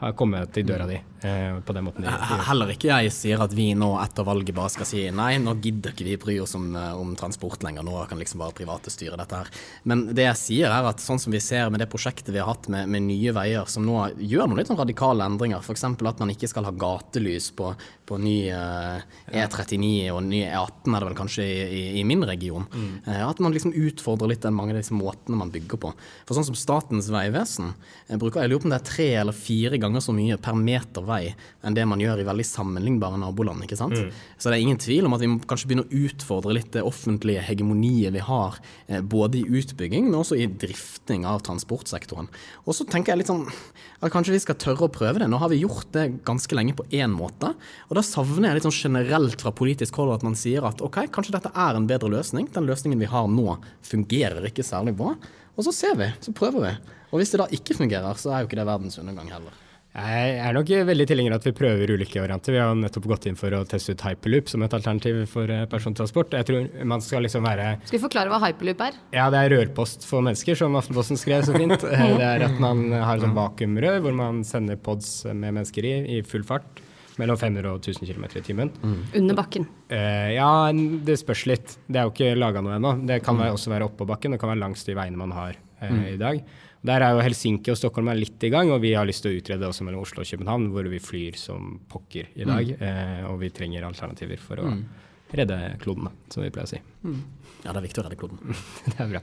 har 0.00 0.14
kommet 0.16 0.52
til 0.54 0.64
døra 0.64 0.86
di 0.88 0.96
eh, 0.96 1.58
på 1.60 1.74
den 1.76 1.84
måten. 1.84 2.06
De, 2.06 2.12
Heller 2.48 2.72
ikke 2.72 2.88
jeg 2.88 3.12
sier 3.12 3.42
at 3.44 3.52
vi 3.56 3.68
nå 3.76 3.90
etter 4.00 4.24
valget 4.24 4.56
bare 4.56 4.72
skal 4.72 4.88
si 4.88 5.02
nei, 5.12 5.34
nå 5.42 5.54
gidder 5.60 5.92
ikke 5.92 6.06
vi 6.06 6.16
bry 6.22 6.36
oss 6.40 6.56
om, 6.56 6.70
eh, 6.76 6.94
om, 6.96 7.12
transport 7.20 7.64
lenger, 7.66 7.84
nå 7.84 8.06
kan 8.08 8.20
liksom 8.20 8.40
bare 8.40 8.56
private 8.56 8.92
styre 8.92 9.18
dette 9.20 9.42
her. 9.42 9.50
Men 9.84 10.06
det 10.16 10.24
jeg 10.24 10.40
sier 10.40 10.72
er 10.72 10.88
at 10.88 11.04
sånn 11.04 11.20
som 11.20 11.34
vi 11.34 11.42
ser 11.44 11.68
med 11.72 11.84
det 11.84 11.90
prosjektet 11.92 12.32
vi 12.32 12.40
har 12.40 12.48
hatt 12.48 12.70
med, 12.72 12.88
med 12.88 13.04
Nye 13.10 13.34
Veier, 13.36 13.68
som 13.68 13.84
nå 13.84 13.98
gjør 14.16 14.48
noen 14.48 14.62
litt 14.62 14.72
sånn 14.72 14.80
radikale 14.80 15.26
endringer, 15.28 15.60
f.eks. 15.60 15.84
at 15.84 16.24
man 16.24 16.32
ikke 16.32 16.48
skal 16.50 16.68
ha 16.68 16.72
gatelys 16.86 17.50
på, 17.56 17.74
på 18.10 18.18
ny 18.18 18.36
uh, 18.50 18.98
E39 19.30 20.10
og 20.10 20.24
ny 20.26 20.42
E18 20.48 20.90
er 20.90 20.98
det 20.98 21.08
vel 21.08 21.18
kanskje 21.18 21.46
i, 21.46 21.82
i, 22.00 22.04
min 22.06 22.24
region. 22.26 22.66
Mm. 22.74 22.92
Uh, 23.06 23.22
at 23.28 23.42
man 23.42 23.54
liksom 23.54 23.74
utfordrer 23.76 24.32
litt 24.32 24.42
den 24.42 24.56
mange 24.56 24.74
av 24.74 24.80
disse 24.80 24.96
måtene 24.96 25.38
man 25.38 25.52
bygger 25.54 25.80
på. 25.80 25.92
For 26.26 26.36
sånn 26.36 26.48
som 26.48 26.58
Statens 26.58 27.10
vegvesen 27.12 27.72
bruker, 28.20 28.42
jeg 28.42 28.52
lurer 28.52 28.64
på 28.64 28.70
om 28.70 28.74
det 28.74 28.80
er 28.80 28.88
tre 28.90 29.08
eller 29.22 29.36
fire 29.36 29.78
ganger 29.80 30.02
så 30.04 30.14
mye 30.16 30.38
per 30.42 30.58
meter 30.58 31.06
vei 31.06 31.22
enn 31.62 31.76
det 31.76 31.86
man 31.88 32.02
gjør 32.02 32.22
i 32.22 32.26
veldig 32.26 32.46
sammenlignbare 32.46 33.20
naboland. 33.20 33.64
ikke 33.64 33.78
sant? 33.78 33.94
Mm. 33.94 34.10
Så 34.36 34.50
det 34.50 34.58
er 34.58 34.64
ingen 34.64 34.80
tvil 34.80 35.06
om 35.06 35.14
at 35.16 35.22
vi 35.22 35.30
må 35.30 35.38
kanskje 35.46 35.70
begynne 35.70 35.86
å 35.86 36.04
utfordre 36.06 36.56
litt 36.56 36.72
det 36.74 36.84
offentlige 36.86 37.44
hegemoniet 37.46 38.14
vi 38.16 38.24
har, 38.24 38.58
eh, 38.88 39.00
både 39.00 39.40
i 39.40 39.60
utbygging, 39.60 40.08
men 40.08 40.18
også 40.20 40.38
i 40.38 40.48
drifting 40.50 41.26
av 41.28 41.42
transportsektoren. 41.46 42.30
Og 42.66 42.74
så 42.74 42.86
tenker 42.88 43.12
jeg 43.12 43.22
litt 43.22 43.32
sånn 43.32 43.46
at 44.00 44.12
kanskje 44.12 44.34
vi 44.34 44.42
skal 44.42 44.58
tørre 44.60 44.88
å 44.88 44.92
prøve 44.92 45.20
det. 45.20 45.28
Nå 45.30 45.38
har 45.38 45.52
vi 45.52 45.62
gjort 45.62 45.90
det 45.92 46.24
ganske 46.24 46.56
lenge 46.56 46.76
på 46.76 46.86
én 46.90 47.12
måte, 47.12 47.54
og 47.88 47.96
da 47.96 47.99
savner 48.06 48.50
jeg 48.50 48.58
litt 48.58 48.66
sånn 48.68 48.76
generelt 48.76 49.42
fra 49.42 49.52
politisk 49.56 49.96
hold 50.00 50.14
at 50.14 50.26
man 50.26 50.36
sier 50.38 50.66
at 50.68 50.82
ok, 50.84 51.02
kanskje 51.14 51.36
dette 51.36 51.52
er 51.54 51.78
en 51.78 51.88
bedre 51.90 52.10
løsning. 52.12 52.48
Den 52.54 52.68
løsningen 52.68 53.00
vi 53.00 53.08
har 53.10 53.30
nå 53.30 53.56
fungerer 53.86 54.46
ikke 54.50 54.66
særlig 54.66 54.96
bra. 54.98 55.14
Og 55.56 55.66
så 55.66 55.74
ser 55.74 55.96
vi, 56.00 56.10
så 56.24 56.34
prøver 56.36 56.66
vi. 56.68 56.76
Og 57.10 57.20
hvis 57.20 57.34
det 57.34 57.42
da 57.42 57.48
ikke 57.52 57.76
fungerer, 57.76 58.16
så 58.20 58.32
er 58.32 58.42
jo 58.42 58.50
ikke 58.50 58.60
det 58.60 58.68
verdens 58.68 59.00
undergang 59.02 59.32
heller. 59.32 59.58
Jeg 59.90 60.34
er 60.38 60.54
nok 60.54 60.68
veldig 60.86 61.04
tilhenger 61.10 61.34
av 61.34 61.40
at 61.40 61.46
vi 61.48 61.52
prøver 61.58 61.90
ulike 61.96 62.20
varianter. 62.22 62.54
Vi 62.54 62.60
har 62.62 62.76
nettopp 62.78 63.08
gått 63.10 63.24
inn 63.26 63.38
for 63.38 63.50
å 63.58 63.64
teste 63.66 63.96
ut 63.96 64.04
hyperloop 64.06 64.52
som 64.52 64.62
et 64.62 64.74
alternativ 64.76 65.24
for 65.32 65.50
eh, 65.50 65.64
persontransport. 65.70 66.36
Jeg 66.38 66.46
tror 66.46 66.68
man 66.86 67.02
Skal 67.02 67.26
liksom 67.26 67.42
være 67.42 67.72
Skal 67.82 67.96
vi 67.96 68.02
forklare 68.04 68.30
hva 68.30 68.38
hyperloop 68.44 68.84
er? 68.86 69.00
Ja, 69.16 69.26
Det 69.34 69.40
er 69.40 69.54
rørpost 69.56 70.06
for 70.06 70.22
mennesker, 70.22 70.54
som 70.54 70.78
Aftenposten 70.78 71.18
skrev 71.18 71.42
så 71.48 71.56
fint. 71.58 71.74
Eh, 71.90 72.12
det 72.20 72.28
er 72.28 72.44
at 72.46 72.60
man 72.62 72.84
har 72.92 73.18
et 73.18 73.24
sånn 73.24 73.34
vakuumrør 73.34 73.98
hvor 74.04 74.14
man 74.14 74.44
sender 74.46 74.78
pods 74.78 75.24
med 75.26 75.56
mennesker 75.58 75.88
i 75.90 75.94
i 76.20 76.22
full 76.22 76.46
fart. 76.46 76.78
Mellom 77.20 77.38
500 77.38 77.70
og 77.74 77.84
1000 77.84 78.08
km 78.08 78.26
i 78.40 78.44
timen. 78.46 78.72
Mm. 78.80 78.98
Under 79.20 79.38
bakken? 79.38 79.68
Uh, 79.92 80.30
ja, 80.32 80.50
det 81.06 81.18
spørs 81.20 81.44
litt. 81.50 81.76
Det 81.86 82.00
er 82.00 82.08
jo 82.08 82.14
ikke 82.14 82.32
laga 82.38 82.64
noe 82.64 82.78
ennå. 82.78 82.96
Det 83.08 83.20
kan 83.26 83.38
mm. 83.38 83.50
også 83.52 83.72
være 83.74 83.90
oppå 83.90 84.08
bakken. 84.08 84.34
Det 84.34 84.40
kan 84.42 84.52
være 84.54 84.62
langs 84.62 84.86
de 84.88 84.96
veiene 84.98 85.20
man 85.20 85.36
har 85.36 85.54
uh, 85.54 85.86
mm. 85.92 86.02
i 86.14 86.18
dag. 86.20 86.42
Der 86.86 87.04
er 87.04 87.12
jo 87.12 87.20
Helsinki 87.20 87.72
og 87.72 87.76
Stockholm 87.76 88.08
er 88.08 88.16
litt 88.16 88.40
i 88.46 88.50
gang, 88.52 88.70
og 88.72 88.80
vi 88.80 88.94
har 88.96 89.04
lyst 89.08 89.20
til 89.24 89.34
å 89.34 89.40
utrede 89.40 89.68
også 89.68 89.84
mellom 89.84 90.00
Oslo 90.06 90.22
og 90.22 90.30
København, 90.30 90.70
hvor 90.72 90.88
vi 90.88 91.00
flyr 91.02 91.36
som 91.36 91.74
pokker 91.92 92.30
i 92.32 92.46
dag. 92.48 92.72
Mm. 92.72 92.86
Eh, 92.88 93.26
og 93.28 93.36
vi 93.42 93.50
trenger 93.52 93.84
alternativer 93.84 94.40
for 94.40 94.62
å 94.62 94.70
mm. 94.70 94.80
redde 95.42 95.58
kloden, 95.82 96.08
som 96.32 96.46
vi 96.46 96.52
pleier 96.54 96.70
å 96.70 96.72
si. 96.72 96.80
Mm. 97.04 97.20
Ja, 97.66 97.74
det 97.74 97.76
er 97.76 97.84
viktig 97.84 98.00
å 98.00 98.06
redde 98.06 98.20
kloden. 98.22 98.40
det 98.88 98.96
er 98.96 99.12
bra. 99.12 99.22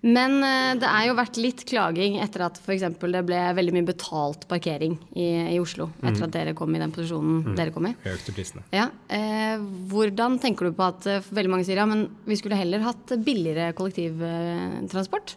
Mm. 0.00 0.12
Men 0.16 0.36
uh, 0.40 0.72
det 0.80 0.88
er 0.88 1.08
jo 1.08 1.16
vært 1.18 1.40
litt 1.40 1.64
klaging 1.68 2.18
etter 2.24 2.46
at 2.46 2.60
f.eks. 2.62 2.86
det 3.00 3.24
ble 3.28 3.40
veldig 3.58 3.76
mye 3.76 3.88
betalt 3.90 4.46
parkering 4.50 4.96
i, 5.12 5.28
i 5.54 5.58
Oslo. 5.60 5.90
Etter 6.00 6.22
mm. 6.22 6.26
at 6.28 6.36
dere 6.38 6.56
kom 6.56 6.72
i 6.74 6.80
den 6.82 6.94
posisjonen 6.94 7.42
mm. 7.50 7.54
dere 7.58 7.74
kom 7.74 7.90
i. 7.90 7.94
Økte 8.14 8.36
prisene. 8.36 8.64
Ja, 8.74 8.88
Eh, 9.10 9.58
hvordan 9.90 10.36
tenker 10.40 10.68
du 10.68 10.74
på 10.76 10.84
at 10.86 11.06
uh, 11.10 11.30
veldig 11.34 11.50
mange 11.50 11.66
sier 11.66 11.80
ja, 11.80 11.86
men 11.88 12.04
vi 12.28 12.36
skulle 12.38 12.58
heller 12.58 12.84
hatt 12.84 13.10
billigere 13.26 13.72
kollektivtransport? 13.76 15.34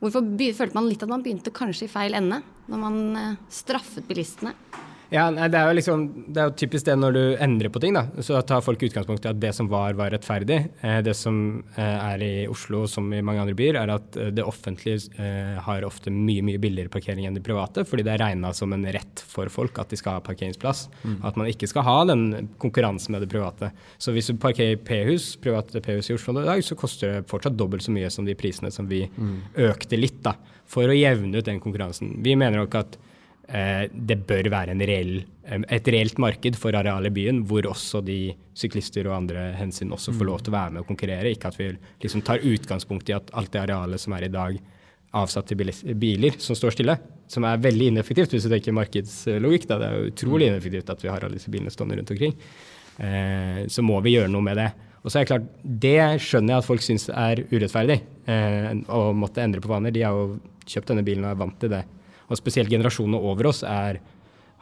Hvorfor 0.00 0.24
følte 0.56 0.76
man 0.76 0.88
litt 0.88 1.02
at 1.04 1.10
man 1.12 1.24
begynte 1.24 1.52
kanskje 1.52 1.84
i 1.84 1.92
feil 1.92 2.16
ende, 2.16 2.40
når 2.72 2.80
man 2.80 3.00
eh, 3.20 3.34
straffet 3.52 4.06
bilistene? 4.08 4.54
Ja, 5.10 5.24
det 5.30 5.58
er 5.58 5.72
liksom, 5.74 6.04
det 6.30 6.38
er 6.38 6.50
jo 6.50 6.56
typisk 6.60 6.86
det 6.86 6.94
når 6.98 7.16
du 7.16 7.22
endrer 7.42 7.70
på 7.72 7.80
ting. 7.82 7.96
da, 7.96 8.04
Så 8.22 8.38
tar 8.46 8.62
folk 8.62 8.82
utgangspunkt 8.86 9.24
i 9.26 9.30
at 9.32 9.40
det 9.42 9.50
som 9.56 9.66
var, 9.70 9.96
var 9.98 10.12
rettferdig. 10.14 10.60
Eh, 10.86 11.00
det 11.02 11.16
som 11.18 11.64
eh, 11.74 11.96
er 12.12 12.22
i 12.22 12.46
Oslo, 12.50 12.84
som 12.90 13.08
i 13.12 13.22
mange 13.26 13.42
andre 13.42 13.56
byer, 13.58 13.80
er 13.80 13.94
at 13.96 14.18
det 14.36 14.46
offentlige 14.46 15.10
har 15.66 15.84
ofte 15.86 16.12
mye 16.14 16.44
mye 16.46 16.60
billigere 16.62 16.92
parkering 16.92 17.26
enn 17.26 17.36
de 17.36 17.42
private, 17.44 17.82
fordi 17.88 18.04
det 18.06 18.14
er 18.14 18.22
regna 18.22 18.52
som 18.56 18.72
en 18.74 18.86
rett 18.94 19.24
for 19.26 19.50
folk 19.52 19.78
at 19.82 19.90
de 19.90 19.98
skal 19.98 20.18
ha 20.18 20.24
parkeringsplass. 20.24 20.86
Mm. 21.02 21.18
At 21.26 21.38
man 21.40 21.50
ikke 21.50 21.68
skal 21.70 21.86
ha 21.86 21.98
den 22.08 22.52
konkurransen 22.62 23.16
med 23.16 23.24
det 23.24 23.32
private. 23.32 23.72
Så 23.98 24.14
hvis 24.14 24.30
du 24.30 24.38
parkerer 24.40 24.78
P-hus, 24.78 25.32
private 25.42 25.82
P-hus 25.84 26.10
i 26.10 26.16
Oslo 26.16 26.38
i 26.38 26.46
dag, 26.46 26.64
så 26.64 26.78
koster 26.78 27.16
det 27.18 27.28
fortsatt 27.30 27.58
dobbelt 27.58 27.84
så 27.86 27.94
mye 27.94 28.10
som 28.14 28.28
de 28.28 28.38
prisene 28.38 28.70
som 28.74 28.88
vi 28.90 29.04
mm. 29.10 29.36
økte 29.70 29.98
litt, 29.98 30.22
da, 30.26 30.36
for 30.70 30.86
å 30.86 30.96
jevne 30.96 31.40
ut 31.40 31.46
den 31.46 31.62
konkurransen. 31.62 32.20
Vi 32.22 32.38
mener 32.38 32.62
nok 32.62 32.78
at 32.78 33.00
Eh, 33.00 33.09
det 33.50 34.16
bør 34.28 34.46
være 34.52 34.76
reell, 34.86 35.24
eh, 35.44 35.62
et 35.74 35.88
reelt 35.90 36.18
marked 36.22 36.58
for 36.58 36.76
areal 36.76 37.08
i 37.08 37.14
byen, 37.14 37.42
hvor 37.48 37.66
også 37.66 38.02
de 38.06 38.32
syklister 38.54 39.08
og 39.08 39.16
andre 39.16 39.50
hensyn 39.58 39.90
også 39.90 40.14
får 40.14 40.28
lov 40.28 40.42
til 40.44 40.52
å 40.52 40.58
være 40.58 40.74
med 40.74 40.84
og 40.84 40.90
konkurrere. 40.90 41.32
Ikke 41.32 41.50
at 41.50 41.58
vi 41.58 41.70
liksom 42.02 42.22
tar 42.22 42.44
utgangspunkt 42.46 43.10
i 43.10 43.16
at 43.16 43.32
alt 43.34 43.50
det 43.52 43.64
arealet 43.64 44.00
som 44.00 44.14
er 44.14 44.28
i 44.28 44.34
dag 44.34 44.60
avsatt 45.18 45.48
til 45.50 45.96
biler 45.98 46.36
som 46.38 46.54
står 46.54 46.76
stille, 46.76 46.94
som 47.30 47.42
er 47.46 47.62
veldig 47.62 47.88
ineffektivt 47.90 48.36
hvis 48.36 48.46
du 48.46 48.52
tenker 48.52 48.76
markedslogikk. 48.76 49.66
Da. 49.66 49.80
Det 49.80 49.88
er 49.88 49.96
jo 49.96 50.12
utrolig 50.12 50.46
mm. 50.46 50.52
ineffektivt 50.52 50.94
at 50.94 51.02
vi 51.02 51.10
har 51.10 51.26
alle 51.26 51.40
disse 51.40 51.50
bilene 51.50 51.74
stående 51.74 51.98
rundt 51.98 52.14
omkring. 52.14 52.36
Eh, 53.02 53.64
så 53.66 53.82
må 53.82 53.98
vi 54.04 54.14
gjøre 54.14 54.30
noe 54.30 54.46
med 54.46 54.60
det. 54.60 54.70
Og 55.00 55.10
så 55.10 55.18
er 55.18 55.24
Det 55.24 55.30
klart, 55.32 55.46
det 55.64 56.00
skjønner 56.22 56.54
jeg 56.54 56.62
at 56.62 56.68
folk 56.68 56.82
syns 56.84 57.08
er 57.08 57.42
urettferdig, 57.50 58.02
eh, 58.28 58.74
å 58.86 59.10
måtte 59.16 59.42
endre 59.42 59.62
på 59.64 59.72
vaner. 59.72 59.90
De 59.90 60.04
har 60.04 60.12
jo 60.12 60.38
kjøpt 60.66 60.92
denne 60.92 61.02
bilen 61.02 61.24
og 61.24 61.32
er 61.32 61.40
vant 61.40 61.58
til 61.58 61.72
det 61.72 61.84
og 62.30 62.38
spesielt 62.38 62.70
generasjonene 62.70 63.18
over 63.18 63.50
oss 63.50 63.64
er, 63.66 63.98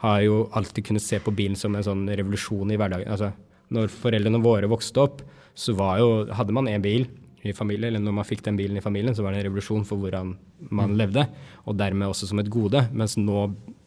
har 0.01 0.19
jo 0.25 0.41
alltid 0.57 0.87
kunnet 0.89 1.05
se 1.05 1.19
på 1.21 1.33
bilen 1.35 1.57
som 1.59 1.75
en 1.75 1.85
sånn 1.85 2.07
revolusjon 2.09 2.73
i 2.73 2.79
hverdagen. 2.79 3.11
Altså, 3.13 3.31
når 3.75 3.91
foreldrene 3.93 4.41
våre 4.41 4.69
vokste 4.71 5.03
opp, 5.03 5.23
så 5.59 5.75
jo, 5.75 6.09
hadde 6.33 6.55
man 6.55 6.69
én 6.71 6.81
bil 6.81 7.05
i 7.45 7.53
familien, 7.55 7.93
eller 7.93 8.03
når 8.03 8.15
man 8.17 8.27
fikk 8.27 8.41
den 8.47 8.57
bilen 8.59 8.79
i 8.79 8.83
familien, 8.83 9.15
så 9.15 9.23
var 9.23 9.33
det 9.33 9.41
en 9.41 9.47
revolusjon 9.49 9.85
for 9.87 10.01
hvordan 10.01 10.33
man 10.69 10.93
mm. 10.93 10.97
levde, 10.99 11.25
og 11.69 11.77
dermed 11.79 12.11
også 12.11 12.31
som 12.31 12.41
et 12.41 12.51
gode. 12.51 12.81
Mens 12.91 13.15
nå 13.19 13.45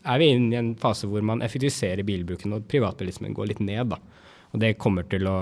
er 0.08 0.20
vi 0.20 0.30
inne 0.32 0.54
i 0.54 0.60
en 0.60 0.72
fase 0.80 1.08
hvor 1.10 1.24
man 1.26 1.44
effektiviserer 1.44 2.06
bilbruken, 2.06 2.56
og 2.56 2.68
privatbilismen 2.70 3.34
går 3.36 3.52
litt 3.52 3.64
ned. 3.64 3.92
da. 3.92 4.00
Og 4.52 4.60
det 4.62 4.76
kommer 4.80 5.08
til 5.08 5.26
å 5.28 5.36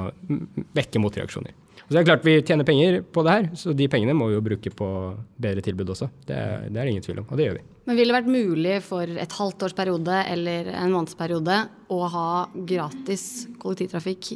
vekke 0.77 1.03
motreaksjoner. 1.03 1.55
Og 1.87 1.93
så 1.93 1.97
er 1.97 2.03
det 2.03 2.09
klart 2.09 2.27
Vi 2.27 2.37
tjener 2.47 2.69
penger 2.69 3.01
på 3.03 3.25
det 3.27 3.35
her, 3.37 3.49
så 3.59 3.75
de 3.77 3.89
pengene 3.91 4.15
må 4.17 4.29
vi 4.31 4.37
jo 4.37 4.45
bruke 4.45 4.73
på 4.77 4.89
bedre 5.41 5.65
tilbud 5.65 5.95
også. 5.95 6.11
Det, 6.27 6.39
det 6.69 6.77
er 6.77 6.85
det 6.85 6.93
ingen 6.93 7.07
tvil 7.07 7.23
om, 7.23 7.29
og 7.31 7.41
det 7.41 7.49
gjør 7.49 7.59
vi. 7.59 7.65
Men 7.89 7.99
ville 7.99 8.13
det 8.13 8.19
vært 8.21 8.31
mulig 8.31 8.77
for 8.87 9.21
et 9.25 9.37
halvt 9.41 9.67
års 9.67 9.77
periode 9.77 10.21
eller 10.31 10.71
en 10.75 10.95
månedsperiode 10.95 11.57
å 11.91 12.01
ha 12.15 12.29
gratis 12.55 13.25
kollektivtrafikk, 13.63 14.35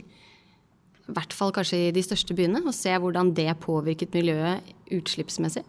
i 1.04 1.14
hvert 1.14 1.36
fall 1.36 1.52
kanskje 1.52 1.82
i 1.90 1.92
de 1.94 2.02
største 2.02 2.34
byene, 2.36 2.62
og 2.64 2.74
se 2.74 2.94
hvordan 2.96 3.34
det 3.36 3.50
påvirket 3.62 4.16
miljøet 4.16 4.74
utslippsmessig? 4.94 5.62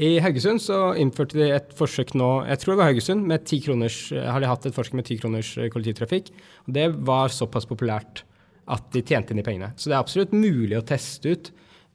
I 0.00 0.14
Haugesund 0.24 0.62
så 0.64 0.94
innførte 0.96 1.36
de 1.36 1.50
et 1.52 1.74
forsøk 1.76 2.14
nå, 2.16 2.28
jeg 2.48 2.62
tror 2.62 2.72
det 2.72 2.78
var 2.80 2.88
Haugesund, 2.88 3.26
med 3.28 3.44
10 3.44 3.60
kroners, 3.66 3.98
har 4.16 4.40
de 4.40 4.48
hatt 4.48 4.64
et 4.64 4.76
forsøk 4.76 4.96
med 4.96 5.04
ti 5.10 5.18
kroners 5.20 5.52
kollektivtrafikk. 5.74 6.30
og 6.64 6.74
Det 6.78 6.86
var 7.04 7.34
såpass 7.34 7.68
populært 7.68 8.22
at 8.70 8.86
de 8.94 9.02
tjente 9.02 9.34
inn 9.34 9.40
de 9.40 9.46
pengene. 9.46 9.72
Så 9.76 9.90
det 9.90 9.96
er 9.96 10.04
absolutt 10.04 10.34
mulig 10.36 10.78
å 10.78 10.86
teste 10.86 11.34
ut. 11.34 11.50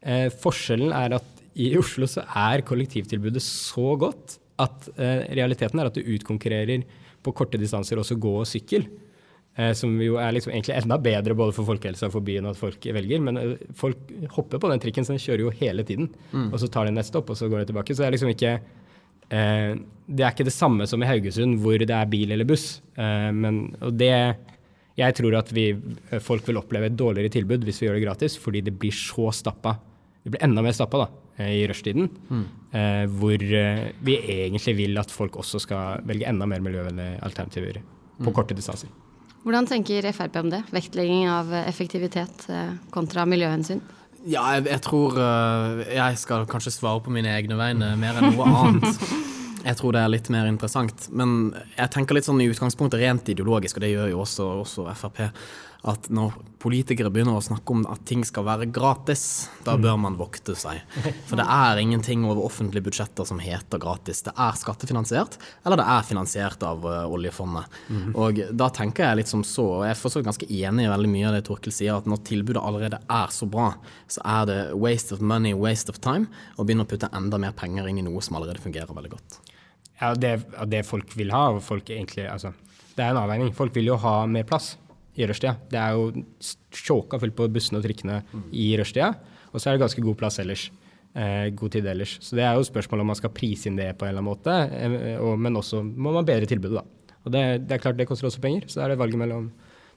Eh, 0.05 0.27
forskjellen 0.43 0.91
er 0.95 1.17
at 1.19 1.31
i 1.55 1.71
Oslo 1.79 2.07
så 2.09 2.25
er 2.35 2.65
kollektivtilbudet 2.67 3.43
så 3.43 3.95
godt 3.99 4.37
at 4.61 4.89
eh, 4.99 5.23
realiteten 5.37 5.79
er 5.79 5.89
at 5.89 5.97
du 5.97 6.03
utkonkurrerer 6.03 6.83
på 7.25 7.33
korte 7.35 7.59
distanser 7.59 7.99
også 7.99 8.19
gå 8.21 8.33
og 8.41 8.47
sykkel. 8.49 8.87
Eh, 9.55 9.71
som 9.77 9.93
jo 10.03 10.17
er 10.19 10.33
liksom 10.35 10.51
egentlig 10.51 10.75
enda 10.75 10.97
bedre 10.99 11.35
både 11.37 11.55
for 11.55 11.67
folkehelsa 11.69 12.09
og 12.09 12.17
for 12.17 12.27
byen 12.27 12.49
at 12.49 12.59
folk 12.59 12.87
velger. 12.97 13.21
Men 13.23 13.39
eh, 13.39 13.53
folk 13.77 14.11
hopper 14.35 14.59
på 14.59 14.71
den 14.71 14.83
trikken, 14.83 15.07
så 15.07 15.15
den 15.15 15.23
kjører 15.23 15.45
jo 15.45 15.53
hele 15.61 15.85
tiden. 15.87 16.09
Mm. 16.33 16.49
Og 16.49 16.59
så 16.59 16.71
tar 16.71 16.89
de 16.89 16.95
neste 16.95 17.21
opp, 17.21 17.31
og 17.31 17.39
så 17.39 17.47
går 17.51 17.63
de 17.63 17.69
tilbake. 17.71 17.95
Så 17.95 18.03
det 18.03 18.09
er 18.09 18.17
liksom 18.17 18.33
ikke 18.33 18.57
eh, 19.31 19.71
Det 20.05 20.25
er 20.25 20.35
ikke 20.35 20.49
det 20.49 20.55
samme 20.55 20.87
som 20.91 21.03
i 21.03 21.07
Haugesund, 21.09 21.61
hvor 21.63 21.79
det 21.79 21.95
er 21.95 22.11
bil 22.11 22.35
eller 22.35 22.47
buss. 22.47 22.81
Eh, 22.99 23.31
men, 23.31 23.63
og 23.79 23.95
det 23.95 24.11
Jeg 24.95 25.15
tror 25.17 25.35
at 25.41 25.49
vi, 25.51 25.69
folk 26.23 26.45
vil 26.47 26.59
oppleve 26.61 26.87
et 26.87 26.95
dårligere 26.95 27.33
tilbud 27.33 27.65
hvis 27.67 27.81
vi 27.81 27.89
gjør 27.89 27.97
det 27.97 28.05
gratis, 28.05 28.37
fordi 28.39 28.61
det 28.63 28.77
blir 28.79 28.95
så 28.95 29.27
stappa. 29.35 29.75
Det 30.23 30.31
blir 30.33 30.45
enda 30.45 30.63
mer 30.63 30.75
stappa 30.75 31.03
da, 31.03 31.07
i 31.43 31.65
rushtiden. 31.67 32.07
Mm. 32.29 32.45
Eh, 32.71 33.01
hvor 33.19 33.43
eh, 33.43 33.89
vi 34.07 34.15
egentlig 34.23 34.77
vil 34.79 35.01
at 35.01 35.11
folk 35.11 35.35
også 35.41 35.59
skal 35.65 36.05
velge 36.07 36.29
enda 36.31 36.47
mer 36.49 36.63
miljøvennlige 36.63 37.19
alternativer 37.27 37.81
på 37.81 38.29
mm. 38.29 38.33
korte 38.37 38.55
distanser. 38.57 38.89
Hvordan 39.45 39.67
tenker 39.69 40.07
Frp 40.15 40.39
om 40.41 40.49
det? 40.49 40.63
Vektlegging 40.73 41.27
av 41.29 41.51
effektivitet 41.65 42.47
eh, 42.49 42.73
kontra 42.95 43.27
miljøhensyn? 43.29 43.83
Ja, 44.25 44.47
jeg, 44.55 44.65
jeg, 44.71 44.81
tror 44.81 45.19
Jeg 45.85 46.17
skal 46.17 46.47
kanskje 46.49 46.71
svare 46.73 47.03
på 47.05 47.11
mine 47.13 47.29
egne 47.35 47.59
vegne 47.59 47.91
mer 47.99 48.17
enn 48.17 48.31
noe 48.33 48.47
annet. 48.63 49.03
Jeg 49.65 49.79
tror 49.79 49.95
det 49.95 50.01
er 50.05 50.11
litt 50.13 50.31
mer 50.33 50.49
interessant. 50.49 51.07
Men 51.09 51.53
jeg 51.75 51.91
tenker 51.93 52.17
litt 52.17 52.27
sånn 52.27 52.41
i 52.43 52.49
utgangspunktet 52.51 53.01
rent 53.01 53.31
ideologisk, 53.33 53.79
og 53.79 53.85
det 53.85 53.93
gjør 53.95 54.11
jo 54.13 54.19
også, 54.25 54.49
også 54.65 54.89
Frp 54.99 55.23
at 55.85 56.07
når 56.09 56.33
politikere 56.61 57.11
begynner 57.13 57.37
å 57.37 57.43
snakke 57.45 57.73
om 57.75 57.83
at 57.93 58.01
ting 58.09 58.23
skal 58.25 58.47
være 58.47 58.65
gratis, 58.73 59.51
da 59.67 59.75
mm. 59.75 59.83
bør 59.83 59.99
man 60.01 60.17
vokte 60.17 60.55
seg. 60.57 60.81
For 61.29 61.37
det 61.37 61.45
er 61.45 61.81
ingenting 61.81 62.23
over 62.25 62.47
offentlige 62.47 62.87
budsjetter 62.87 63.27
som 63.29 63.41
heter 63.43 63.81
gratis. 63.81 64.23
Det 64.25 64.33
er 64.33 64.57
skattefinansiert, 64.57 65.37
eller 65.61 65.81
det 65.81 65.87
er 65.93 66.07
finansiert 66.09 66.65
av 66.65 66.87
uh, 66.89 67.03
oljefondet. 67.05 67.77
Mm. 67.93 68.09
Og 68.17 68.41
da 68.57 68.71
tenker 68.73 69.05
jeg 69.05 69.21
litt 69.21 69.33
som 69.33 69.45
så, 69.45 69.67
og 69.77 69.85
jeg 69.85 69.93
er 69.93 70.01
forstått 70.01 70.25
ganske 70.25 70.49
enig 70.49 70.87
i 70.87 70.93
veldig 70.95 71.11
mye 71.13 71.29
av 71.29 71.37
det 71.37 71.45
Torkel 71.51 71.75
sier, 71.75 71.99
at 71.99 72.09
når 72.09 72.23
tilbudet 72.31 72.65
allerede 72.65 73.03
er 73.05 73.35
så 73.35 73.45
bra, 73.45 73.75
så 74.09 74.25
er 74.25 74.49
det 74.49 74.61
waste 74.73 75.13
of 75.13 75.21
money, 75.21 75.53
waste 75.53 75.93
of 75.93 76.01
time, 76.01 76.31
å 76.57 76.65
begynne 76.65 76.87
å 76.87 76.89
putte 76.89 77.13
enda 77.13 77.37
mer 77.41 77.53
penger 77.53 77.91
inn 77.91 78.01
i 78.01 78.07
noe 78.09 78.25
som 78.25 78.39
allerede 78.39 78.63
fungerer 78.65 78.89
veldig 78.89 79.13
godt. 79.13 79.43
Ja, 80.01 80.13
det, 80.19 80.37
det 80.71 80.85
folk 80.87 81.13
vil 81.15 81.31
ha, 81.31 81.47
og 81.55 81.61
folk 81.63 81.89
egentlig, 81.93 82.25
altså, 82.27 82.51
det 82.95 83.03
er 83.03 83.13
en 83.13 83.21
avveining. 83.21 83.53
Folk 83.55 83.75
vil 83.75 83.91
jo 83.91 83.99
ha 84.01 84.17
mer 84.29 84.47
plass 84.47 84.73
i 85.15 85.27
rushtida. 85.27 85.55
Det 85.71 85.79
er 85.79 85.95
jo 85.95 86.25
tjåka 86.75 87.19
fullt 87.21 87.37
på 87.37 87.47
bussene 87.51 87.79
og 87.79 87.85
trikkene 87.87 88.19
mm. 88.27 88.49
i 88.51 88.73
rushtida. 88.79 89.13
Og 89.53 89.61
så 89.61 89.69
er 89.69 89.77
det 89.77 89.85
ganske 89.85 90.03
god 90.03 90.17
plass 90.19 90.41
ellers. 90.43 90.67
Eh, 91.15 91.47
god 91.55 91.71
tid 91.71 91.87
ellers. 91.87 92.17
Så 92.19 92.35
det 92.35 92.43
er 92.43 92.57
jo 92.57 92.67
spørsmålet 92.67 93.05
om 93.05 93.13
man 93.13 93.19
skal 93.19 93.31
prise 93.31 93.69
inn 93.69 93.79
det 93.79 93.93
på 93.95 94.03
en 94.03 94.11
eller 94.11 94.23
annen 94.23 94.33
måte. 94.33 94.55
Eh, 94.75 95.15
og, 95.15 95.37
men 95.39 95.55
også 95.55 95.79
må 95.85 96.11
man 96.15 96.27
bedre 96.27 96.49
tilbudet, 96.49 96.81
da. 96.81 97.13
Og 97.25 97.31
det, 97.31 97.43
det, 97.65 97.77
er 97.77 97.83
klart 97.85 97.97
det 97.97 98.07
koster 98.09 98.27
også 98.27 98.43
penger, 98.43 98.67
så 98.69 98.83
er 98.83 98.91
det 98.91 98.99
valget 98.99 99.21
mellom 99.21 99.47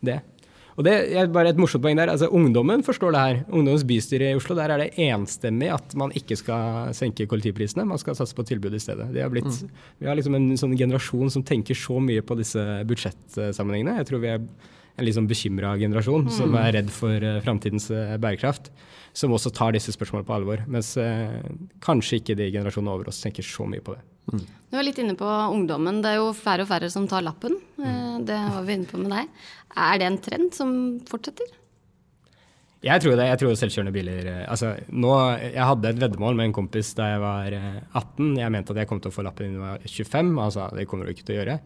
det. 0.07 0.21
Og 0.79 0.87
det 0.87 0.95
er 1.19 1.27
bare 1.35 1.51
et 1.51 1.59
morsomt 1.59 1.83
poeng 1.83 1.99
der. 1.99 2.13
altså 2.13 2.29
Ungdommen 2.31 2.85
forstår 2.87 3.15
det 3.15 3.23
her. 3.25 3.39
Ungdommens 3.51 3.83
bystyre 3.87 4.31
i 4.31 4.39
Oslo, 4.39 4.55
der 4.55 4.71
er 4.71 4.85
det 4.85 4.93
enstemmig 5.09 5.73
at 5.75 5.95
man 5.99 6.15
ikke 6.15 6.39
skal 6.39 6.95
senke 6.95 7.27
kollektivprisene, 7.27 7.87
man 7.89 7.99
skal 7.99 8.15
satse 8.15 8.37
på 8.39 8.47
tilbud 8.47 8.77
i 8.79 8.83
stedet. 8.83 9.11
Har 9.11 9.33
blitt, 9.33 9.51
mm. 9.51 9.73
Vi 9.99 10.07
har 10.07 10.19
liksom 10.19 10.39
en 10.39 10.53
sånn 10.61 10.77
generasjon 10.79 11.35
som 11.35 11.43
tenker 11.43 11.75
så 11.75 11.99
mye 11.99 12.23
på 12.23 12.39
disse 12.39 12.63
budsjettsammenhengene. 12.87 13.99
Jeg 13.99 14.11
tror 14.13 14.23
vi 14.23 14.31
er 14.37 14.45
en 14.99 15.07
litt 15.07 15.17
sånn 15.17 15.31
bekymra 15.31 15.75
generasjon 15.79 16.27
mm. 16.27 16.35
som 16.35 16.55
er 16.59 16.73
redd 16.79 16.93
for 16.95 17.23
uh, 17.23 17.39
framtidens 17.45 17.89
uh, 17.95 18.17
bærekraft, 18.21 18.71
som 19.17 19.35
også 19.35 19.53
tar 19.55 19.75
disse 19.75 19.95
spørsmålene 19.95 20.27
på 20.27 20.37
alvor. 20.37 20.63
Mens 20.71 20.93
uh, 20.99 21.39
kanskje 21.85 22.21
ikke 22.21 22.39
de 22.39 22.51
generasjonene 22.55 22.95
over 22.95 23.11
oss 23.11 23.23
tenker 23.23 23.47
så 23.47 23.67
mye 23.71 23.83
på 23.85 23.95
det. 23.95 24.03
Mm. 24.29 24.43
Du 24.69 24.77
var 24.77 24.85
litt 24.85 24.99
inne 25.01 25.15
på 25.17 25.29
ungdommen. 25.55 26.03
Det 26.05 26.13
er 26.13 26.19
jo 26.21 26.33
færre 26.37 26.67
og 26.67 26.71
færre 26.71 26.91
som 26.93 27.07
tar 27.09 27.25
lappen. 27.25 27.55
Mm. 27.79 28.27
Det 28.29 28.39
var 28.57 28.67
vi 28.67 28.77
inne 28.77 28.91
på 28.91 29.01
med 29.01 29.15
deg. 29.15 29.31
Er 29.77 29.99
det 30.01 30.07
en 30.09 30.21
trend 30.23 30.55
som 30.57 30.71
fortsetter? 31.09 31.59
Jeg 32.79 33.03
tror 33.03 33.17
det. 33.19 33.25
Jeg 33.27 33.39
tror 33.41 33.57
selvkjørende 33.59 33.91
biler 33.95 34.27
eh, 34.31 34.43
Altså, 34.47 34.69
nå 34.95 35.11
Jeg 35.41 35.65
hadde 35.67 35.91
et 35.91 35.99
veddemål 35.99 36.37
med 36.39 36.47
en 36.49 36.55
kompis 36.61 36.93
da 36.95 37.09
jeg 37.11 37.23
var 37.25 37.57
18. 37.57 38.29
Eh, 38.37 38.37
jeg 38.39 38.53
mente 38.55 38.75
at 38.75 38.79
jeg 38.85 38.91
kom 38.91 39.01
til 39.03 39.11
å 39.11 39.17
få 39.17 39.25
lappen 39.27 39.57
da 39.57 39.57
jeg 39.57 39.65
var 39.65 39.81
25. 39.83 40.31
Altså, 40.45 40.69
det 40.79 40.85
kommer 40.91 41.09
du 41.09 41.13
ikke 41.13 41.27
til 41.27 41.35
å 41.35 41.39
gjøre, 41.41 41.57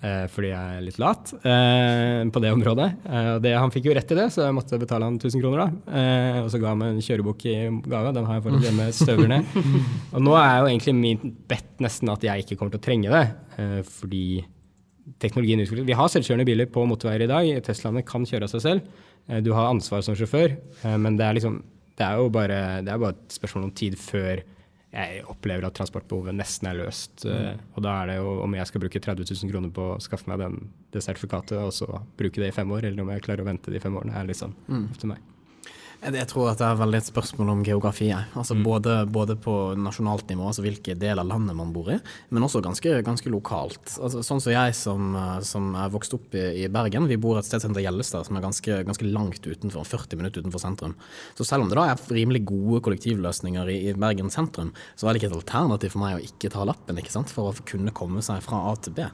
eh, 0.00 0.24
fordi 0.32 0.52
jeg 0.54 0.78
er 0.78 0.86
litt 0.86 1.00
lat 1.02 1.34
eh, 1.36 2.22
på 2.32 2.42
det 2.44 2.54
området. 2.56 2.88
Eh, 3.04 3.30
det, 3.44 3.52
han 3.60 3.74
fikk 3.74 3.90
jo 3.90 3.98
rett 3.98 4.16
i 4.16 4.18
det, 4.22 4.26
så 4.32 4.46
jeg 4.46 4.56
måtte 4.56 4.80
betale 4.80 5.10
han 5.10 5.20
1000 5.20 5.44
kroner, 5.44 5.66
da. 5.66 6.00
Eh, 6.00 6.40
og 6.46 6.50
så 6.54 6.62
ga 6.62 6.72
han 6.72 6.80
meg 6.80 6.94
en 6.94 7.04
kjørebok 7.04 7.46
i 7.52 7.56
gave. 7.84 8.16
Den 8.16 8.30
har 8.30 8.40
jeg 8.40 8.46
fortsatt 8.48 8.68
hjemme, 8.70 8.90
støver 8.96 9.32
ned. 9.36 9.56
Og 10.16 10.24
nå 10.24 10.36
er 10.40 10.54
jo 10.62 10.70
egentlig 10.72 10.96
min 10.96 11.36
bedt 11.50 11.84
nesten 11.84 12.08
at 12.16 12.24
jeg 12.24 12.46
ikke 12.46 12.56
kommer 12.56 12.72
til 12.72 12.80
å 12.80 12.86
trenge 12.86 13.12
det, 13.12 13.24
fordi 13.98 14.26
teknologien 15.22 15.62
utvikler 15.62 15.86
Vi 15.86 15.96
har 15.96 16.10
selvkjørende 16.12 16.46
biler 16.48 16.68
på 16.70 16.84
motorveier 16.88 17.26
i 17.26 17.30
dag. 17.30 17.50
Teslaene 17.66 18.04
kan 18.06 18.26
kjøre 18.28 18.48
av 18.48 18.52
seg 18.52 18.64
selv. 18.64 19.06
Eh, 19.28 19.42
du 19.44 19.52
har 19.56 19.70
ansvar 19.70 20.04
som 20.04 20.16
sjåfør, 20.18 20.56
eh, 20.82 20.98
men 20.98 21.18
det 21.18 21.26
er, 21.26 21.38
liksom, 21.38 21.60
det 21.98 22.06
er 22.06 22.20
jo 22.20 22.28
bare, 22.32 22.60
det 22.86 22.92
er 22.92 23.02
bare, 23.02 23.16
et 23.16 23.38
spørsmål 23.38 23.68
om 23.68 23.74
tid 23.76 23.98
før 24.00 24.44
jeg 24.96 25.24
opplever 25.28 25.66
at 25.66 25.74
transportbehovet 25.76 26.36
nesten 26.38 26.70
er 26.70 26.78
løst. 26.78 27.26
Eh, 27.28 27.52
mm. 27.52 27.64
Og 27.76 27.84
da 27.84 27.94
er 28.00 28.12
det 28.12 28.18
jo 28.20 28.36
om 28.46 28.58
jeg 28.58 28.70
skal 28.70 28.84
bruke 28.84 29.02
30 29.02 29.28
000 29.28 29.52
kroner 29.52 29.72
på 29.76 29.88
å 29.94 30.02
skaffe 30.02 30.30
meg 30.30 30.40
den, 30.40 30.60
det 30.94 31.04
sertifikatet, 31.04 31.58
og 31.60 31.74
så 31.74 32.02
bruke 32.18 32.42
det 32.42 32.52
i 32.52 32.56
fem 32.56 32.70
år, 32.72 32.88
eller 32.88 33.04
om 33.04 33.14
jeg 33.14 33.26
klarer 33.26 33.44
å 33.44 33.50
vente 33.50 33.74
de 33.74 33.82
fem 33.82 33.96
årene, 33.98 34.16
er 34.16 34.30
liksom 34.30 34.56
mm. 34.68 34.84
opp 34.90 35.02
til 35.02 35.12
meg. 35.12 35.32
Jeg 36.04 36.28
tror 36.28 36.50
at 36.50 36.60
det 36.60 36.66
er 36.68 36.78
veldig 36.78 36.98
et 37.00 37.08
spørsmål 37.08 37.50
om 37.54 37.62
geografi. 37.64 38.10
Altså 38.12 38.54
mm. 38.54 38.62
både, 38.66 38.94
både, 39.10 39.36
på 39.40 39.54
nasjonalt 39.80 40.28
nivå, 40.30 40.44
altså 40.50 40.62
hvilken 40.64 41.00
del 41.00 41.20
av 41.22 41.28
landet 41.28 41.56
man 41.56 41.72
bor 41.74 41.88
i, 41.94 41.96
men 42.30 42.44
også 42.46 42.60
ganske, 42.64 42.98
ganske 43.06 43.32
lokalt. 43.32 43.96
Altså, 43.96 44.22
sånn 44.26 44.42
som 44.42 44.52
jeg 44.52 44.76
som, 44.76 45.16
som 45.46 45.70
er 45.78 45.92
vokst 45.94 46.14
opp 46.16 46.36
i, 46.36 46.44
i, 46.62 46.68
Bergen, 46.72 47.08
vi 47.10 47.18
bor 47.20 47.40
et 47.40 47.48
sted 47.48 47.64
som 47.64 47.72
heter 47.72 47.86
Gjellestad, 47.86 48.28
som 48.28 48.38
er 48.38 48.44
ganske, 48.44 48.80
ganske, 48.86 49.08
langt 49.16 49.46
utenfor, 49.46 49.86
40 49.88 50.20
minutter 50.20 50.44
utenfor 50.44 50.62
sentrum. 50.62 50.94
Så 51.38 51.48
selv 51.48 51.64
om 51.64 51.72
det 51.72 51.78
da 51.78 51.88
er 51.90 52.04
rimelig 52.12 52.44
gode 52.50 52.82
kollektivløsninger 52.86 53.72
i, 53.72 53.78
i 53.88 53.96
Bergen 53.96 54.30
sentrum, 54.34 54.74
så 54.94 55.08
er 55.08 55.14
det 55.16 55.22
ikke 55.22 55.32
et 55.32 55.40
alternativ 55.40 55.96
for 55.96 56.04
meg 56.04 56.18
å 56.18 56.24
ikke 56.24 56.52
ta 56.52 56.66
lappen 56.68 57.00
ikke 57.00 57.14
sant? 57.14 57.32
for 57.32 57.50
å 57.50 57.66
kunne 57.66 57.94
komme 57.96 58.22
seg 58.24 58.44
fra 58.44 58.60
A 58.70 58.76
til 58.78 58.94
B. 58.96 59.08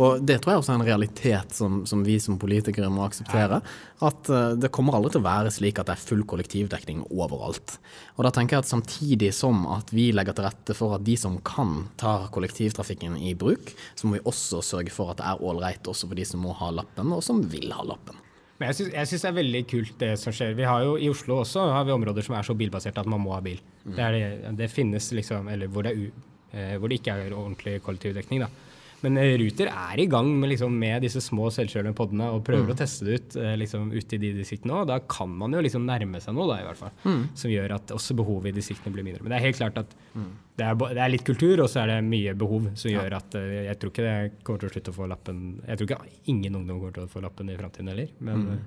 Og 0.00 0.24
det 0.24 0.40
tror 0.40 0.54
jeg 0.54 0.62
også 0.62 0.72
er 0.72 0.80
en 0.80 0.88
realitet 0.88 1.54
som, 1.54 1.82
som 1.88 2.02
vi 2.06 2.16
som 2.22 2.38
politikere 2.40 2.90
må 2.92 3.04
akseptere. 3.04 3.60
At 4.02 4.30
uh, 4.32 4.54
det 4.58 4.72
kommer 4.74 4.96
aldri 4.96 5.14
til 5.14 5.22
å 5.22 5.28
være 5.28 5.52
slik 5.54 5.78
at 5.78 5.90
det 5.90 5.96
er 5.96 6.02
full 6.02 6.21
kollektivdekning 6.28 7.04
overalt. 7.10 7.76
Og 8.16 8.26
da 8.26 8.32
tenker 8.34 8.56
jeg 8.56 8.64
at 8.64 8.70
samtidig 8.70 9.30
som 9.36 9.64
at 9.74 9.92
vi 9.94 10.10
legger 10.14 10.36
til 10.36 10.48
rette 10.48 10.76
for 10.78 10.96
at 10.96 11.06
de 11.06 11.16
som 11.20 11.38
kan, 11.46 11.86
tar 12.00 12.28
kollektivtrafikken 12.34 13.18
i 13.20 13.34
bruk, 13.38 13.72
så 13.94 14.08
må 14.08 14.18
vi 14.18 14.26
også 14.28 14.62
sørge 14.64 14.94
for 14.94 15.12
at 15.12 15.20
det 15.20 15.28
er 15.28 15.44
ålreit 15.44 15.88
også 15.88 16.10
for 16.10 16.18
de 16.18 16.26
som 16.28 16.44
må 16.44 16.54
ha 16.58 16.72
lappen, 16.74 17.12
og 17.14 17.24
som 17.24 17.42
vil 17.52 17.72
ha 17.74 17.86
lappen. 17.86 18.18
Men 18.62 18.70
jeg 18.70 19.08
syns 19.10 19.24
det 19.24 19.30
er 19.32 19.38
veldig 19.40 19.62
kult 19.66 19.94
det 19.98 20.12
som 20.20 20.34
skjer. 20.34 20.52
Vi 20.54 20.66
har 20.68 20.84
jo 20.86 20.94
I 20.94 21.08
Oslo 21.10 21.40
også 21.42 21.64
har 21.74 21.86
vi 21.88 21.94
områder 21.94 22.22
som 22.22 22.36
er 22.38 22.46
så 22.46 22.54
bilbaserte 22.54 23.02
at 23.02 23.08
man 23.10 23.22
må 23.24 23.32
ha 23.34 23.40
bil. 23.42 23.58
Mm. 23.82 23.96
Det, 23.96 24.10
det, 24.14 24.52
det, 24.60 24.68
finnes 24.70 25.08
liksom, 25.18 25.48
eller 25.50 25.70
hvor 25.72 25.86
det, 25.86 25.96
er, 25.96 26.28
eh, 26.54 26.76
hvor 26.78 26.92
det 26.92 27.00
ikke 27.00 27.16
er 27.18 27.34
ordentlig 27.34 27.80
kollektivdekning. 27.82 28.44
da. 28.44 28.71
Men 29.02 29.18
eh, 29.18 29.34
Ruter 29.40 29.70
er 29.70 30.00
i 30.00 30.06
gang 30.10 30.28
med, 30.38 30.52
liksom, 30.52 30.74
med 30.78 31.02
disse 31.04 31.20
små 31.24 31.48
selvkjørende 31.54 31.94
podene 31.98 32.28
og 32.34 32.44
prøver 32.46 32.68
mm. 32.68 32.74
å 32.74 32.78
teste 32.78 33.06
det 33.06 33.18
ut 33.18 33.36
eh, 33.40 33.54
liksom, 33.58 33.90
ute 33.94 34.16
i 34.16 34.20
de 34.22 34.32
distriktene 34.38 34.78
òg. 34.78 34.86
Da 34.90 35.00
kan 35.10 35.32
man 35.38 35.56
jo 35.56 35.62
liksom 35.64 35.86
nærme 35.88 36.20
seg 36.22 36.36
noe, 36.36 36.46
da, 36.52 36.60
i 36.62 36.66
hvert 36.68 36.80
fall. 36.80 36.94
Mm. 37.02 37.22
Som 37.42 37.54
gjør 37.54 37.76
at 37.78 37.94
også 37.96 38.16
behovet 38.18 38.52
i 38.52 38.56
distriktene 38.60 38.94
blir 38.94 39.06
mindre. 39.08 39.24
Men 39.24 39.34
det 39.34 39.40
er 39.40 39.46
helt 39.48 39.58
klart 39.58 39.82
at 39.82 39.96
mm. 40.14 40.30
det, 40.60 40.68
er, 40.68 40.78
det, 40.84 41.02
er, 41.02 41.12
litt 41.16 41.26
kultur, 41.26 41.64
og 41.64 41.70
så 41.72 41.82
er 41.82 41.94
det 41.94 41.98
mye 42.06 42.36
behov 42.38 42.70
som 42.78 42.94
gjør 42.94 43.18
at 43.18 43.38
uh, 43.38 43.50
jeg 43.66 43.78
tror 43.82 43.94
ikke 43.94 44.06
det 44.06 44.16
kommer 44.46 44.62
til 44.62 44.70
å 44.70 44.74
slutte 44.76 44.94
å 44.94 44.98
få 45.00 45.10
lappen. 45.10 45.44
Jeg 45.66 45.80
tror 45.80 45.90
ikke 45.90 46.32
ingen 46.34 46.62
ungdom 46.62 46.78
kommer 46.78 46.96
til 46.98 47.06
å 47.08 47.12
få 47.12 47.24
lappen 47.24 47.50
i 47.50 47.58
framtiden 47.58 47.92
heller, 47.92 48.14
men 48.22 48.48
uh, 48.54 48.58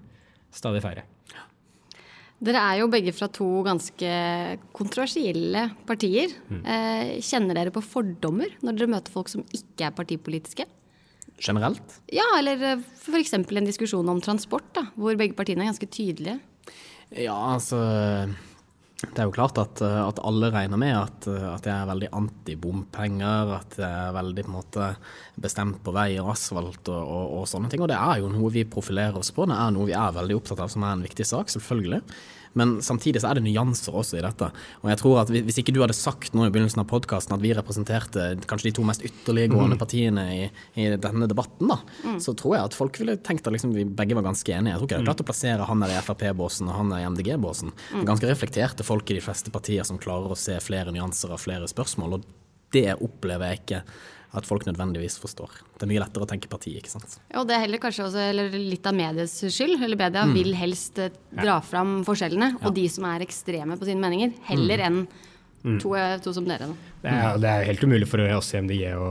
stadig 0.56 0.84
færre. 0.84 1.08
Ja. 1.32 1.48
Dere 2.44 2.60
er 2.60 2.80
jo 2.82 2.90
begge 2.92 3.14
fra 3.16 3.30
to 3.32 3.48
ganske 3.64 4.10
kontroversielle 4.76 5.70
partier. 5.88 6.34
Mm. 6.52 6.64
Eh, 6.68 7.12
kjenner 7.24 7.56
dere 7.58 7.74
på 7.74 7.84
fordommer 7.84 8.58
når 8.66 8.76
dere 8.76 8.92
møter 8.92 9.14
folk 9.14 9.32
som 9.32 9.46
ikke 9.56 9.88
er 9.88 9.96
partipolitiske? 9.96 10.66
Generelt? 11.40 12.00
Ja, 12.12 12.26
eller 12.38 12.62
eh, 12.74 12.84
f.eks. 13.00 13.34
en 13.38 13.70
diskusjon 13.70 14.12
om 14.12 14.20
transport, 14.24 14.68
da, 14.76 14.88
hvor 15.00 15.16
begge 15.20 15.38
partiene 15.38 15.64
er 15.64 15.72
ganske 15.72 15.90
tydelige. 15.92 16.38
Ja, 17.16 17.38
altså 17.54 17.80
det 19.04 19.20
er 19.20 19.28
jo 19.28 19.34
klart 19.36 19.58
at, 19.60 19.82
at 19.84 20.20
alle 20.24 20.50
regner 20.54 20.80
med 20.80 20.94
at, 20.96 21.28
at, 21.28 21.66
jeg 21.68 21.74
er 21.74 21.90
veldig 21.90 22.10
anti-bompenger, 22.16 23.52
at 23.58 23.76
jeg 23.82 23.90
er 23.92 24.16
veldig 24.16 24.46
på 24.48 24.54
måte 24.54 24.88
bestemt 25.42 25.82
på 25.84 25.94
vei 25.96 26.14
og 26.22 26.32
asfalt 26.32 26.92
og, 26.94 27.02
og, 27.02 27.26
og, 27.42 27.44
sånne 27.52 27.72
ting. 27.72 27.84
Og 27.84 27.92
det 27.92 28.00
er 28.00 28.22
jo 28.24 28.32
noe 28.32 28.54
vi 28.56 28.64
profilerer 28.64 29.20
oss 29.20 29.34
på, 29.36 29.48
det 29.52 29.58
er 29.60 29.76
noe 29.76 29.90
vi 29.90 29.98
er 30.00 30.16
veldig 30.16 30.40
opptatt 30.40 30.64
av 30.64 30.72
som 30.72 30.88
er 30.88 30.96
en 30.96 31.06
viktig 31.06 31.28
sak, 31.28 31.52
selvfølgelig. 31.52 32.02
Men 32.56 32.78
samtidig 32.86 33.22
så 33.22 33.30
er 33.30 33.40
det 33.40 33.46
nyanser 33.46 33.96
også 33.96 34.20
i 34.20 34.24
dette. 34.24 34.50
Og 34.84 34.92
jeg 34.92 35.00
tror 35.02 35.22
at 35.22 35.32
Hvis 35.36 35.60
ikke 35.62 35.74
du 35.76 35.82
hadde 35.84 35.98
sagt 35.98 36.36
nå 36.36 36.46
i 36.48 36.52
begynnelsen 36.54 36.82
av 36.84 36.88
podkasten 36.90 37.36
at 37.36 37.44
vi 37.44 37.54
representerte 37.56 38.28
kanskje 38.48 38.70
de 38.70 38.76
to 38.78 38.86
mest 38.88 39.04
ytterliggående 39.06 39.76
mm. 39.76 39.82
partiene 39.82 40.26
i, 40.32 40.48
i, 40.80 40.88
denne 41.02 41.28
debatten, 41.32 41.70
da, 41.72 41.80
mm. 42.06 42.22
så 42.24 42.36
tror 42.38 42.58
jeg 42.58 42.70
at 42.72 42.78
folk 42.78 43.02
ville 43.02 43.18
tenkt 43.26 43.48
at 43.48 43.56
liksom 43.56 43.76
vi 43.76 43.86
begge 43.86 44.18
var 44.18 44.28
ganske 44.30 44.56
enige. 44.56 44.74
Jeg 44.74 44.82
tror 44.82 44.90
ikke 44.90 44.96
det 44.96 45.04
er 45.04 45.12
klart 45.12 45.26
å 45.26 45.28
plassere 45.28 45.68
han 45.70 45.84
der 45.84 45.94
i 45.94 46.00
Frp-båsen 46.06 46.72
og 46.72 46.80
han 46.80 46.94
der 46.94 47.04
i 47.04 47.12
MDG-båsen. 47.12 47.76
Mm. 47.96 48.08
Ganske 48.08 48.32
reflekterte 48.32 48.88
folk 48.88 49.12
i 49.12 49.20
de 49.20 49.26
fleste 49.26 49.54
partier 49.54 49.88
som 49.88 50.00
klarer 50.02 50.32
å 50.32 50.40
se 50.40 50.58
flere 50.64 50.96
nyanser 50.96 51.36
av 51.36 51.44
flere 51.44 51.70
spørsmål. 51.72 52.20
og 52.20 52.34
det 52.76 52.92
opplever 53.00 53.52
jeg 53.52 53.62
ikke 53.64 53.82
at 54.36 54.48
folk 54.48 54.66
nødvendigvis 54.68 55.18
forstår. 55.24 55.54
Det 55.76 55.88
er 55.88 55.92
mye 55.94 56.04
lettere 56.04 56.26
å 56.26 56.30
tenke 56.30 56.52
parti, 56.52 56.76
ikke 56.78 56.92
sant. 56.92 57.18
Ja, 57.32 57.42
og 57.42 57.50
det 57.50 57.56
er 57.58 57.64
heller 57.66 57.82
kanskje 57.84 58.06
også 58.10 58.26
litt 58.56 58.86
av 58.90 58.98
medies 58.98 59.38
skyld. 59.42 59.80
Eller 59.80 60.00
media 60.00 60.26
mm. 60.28 60.36
vil 60.36 60.52
helst 60.60 61.00
dra 61.00 61.56
dra 61.56 61.62
fram 61.64 62.00
forskjellene 62.08 62.52
ja. 62.56 62.60
og 62.66 62.76
de 62.76 62.86
som 62.92 63.08
er 63.10 63.24
ekstreme 63.26 63.78
på 63.80 63.88
sine 63.88 64.02
meninger, 64.02 64.36
heller 64.50 64.82
mm. 64.82 64.86
enn 64.88 65.00
mm. 65.06 65.80
to, 65.84 65.96
eh, 66.00 66.18
to, 66.24 66.34
som 66.36 66.48
dere. 66.48 66.70
Det 67.04 67.12
er, 67.12 67.40
det 67.42 67.52
er 67.52 67.68
helt 67.70 67.86
umulig 67.86 68.10
for 68.10 68.24
oss 68.36 68.54
i 68.54 68.62
MDG 68.64 68.86
å 68.98 69.10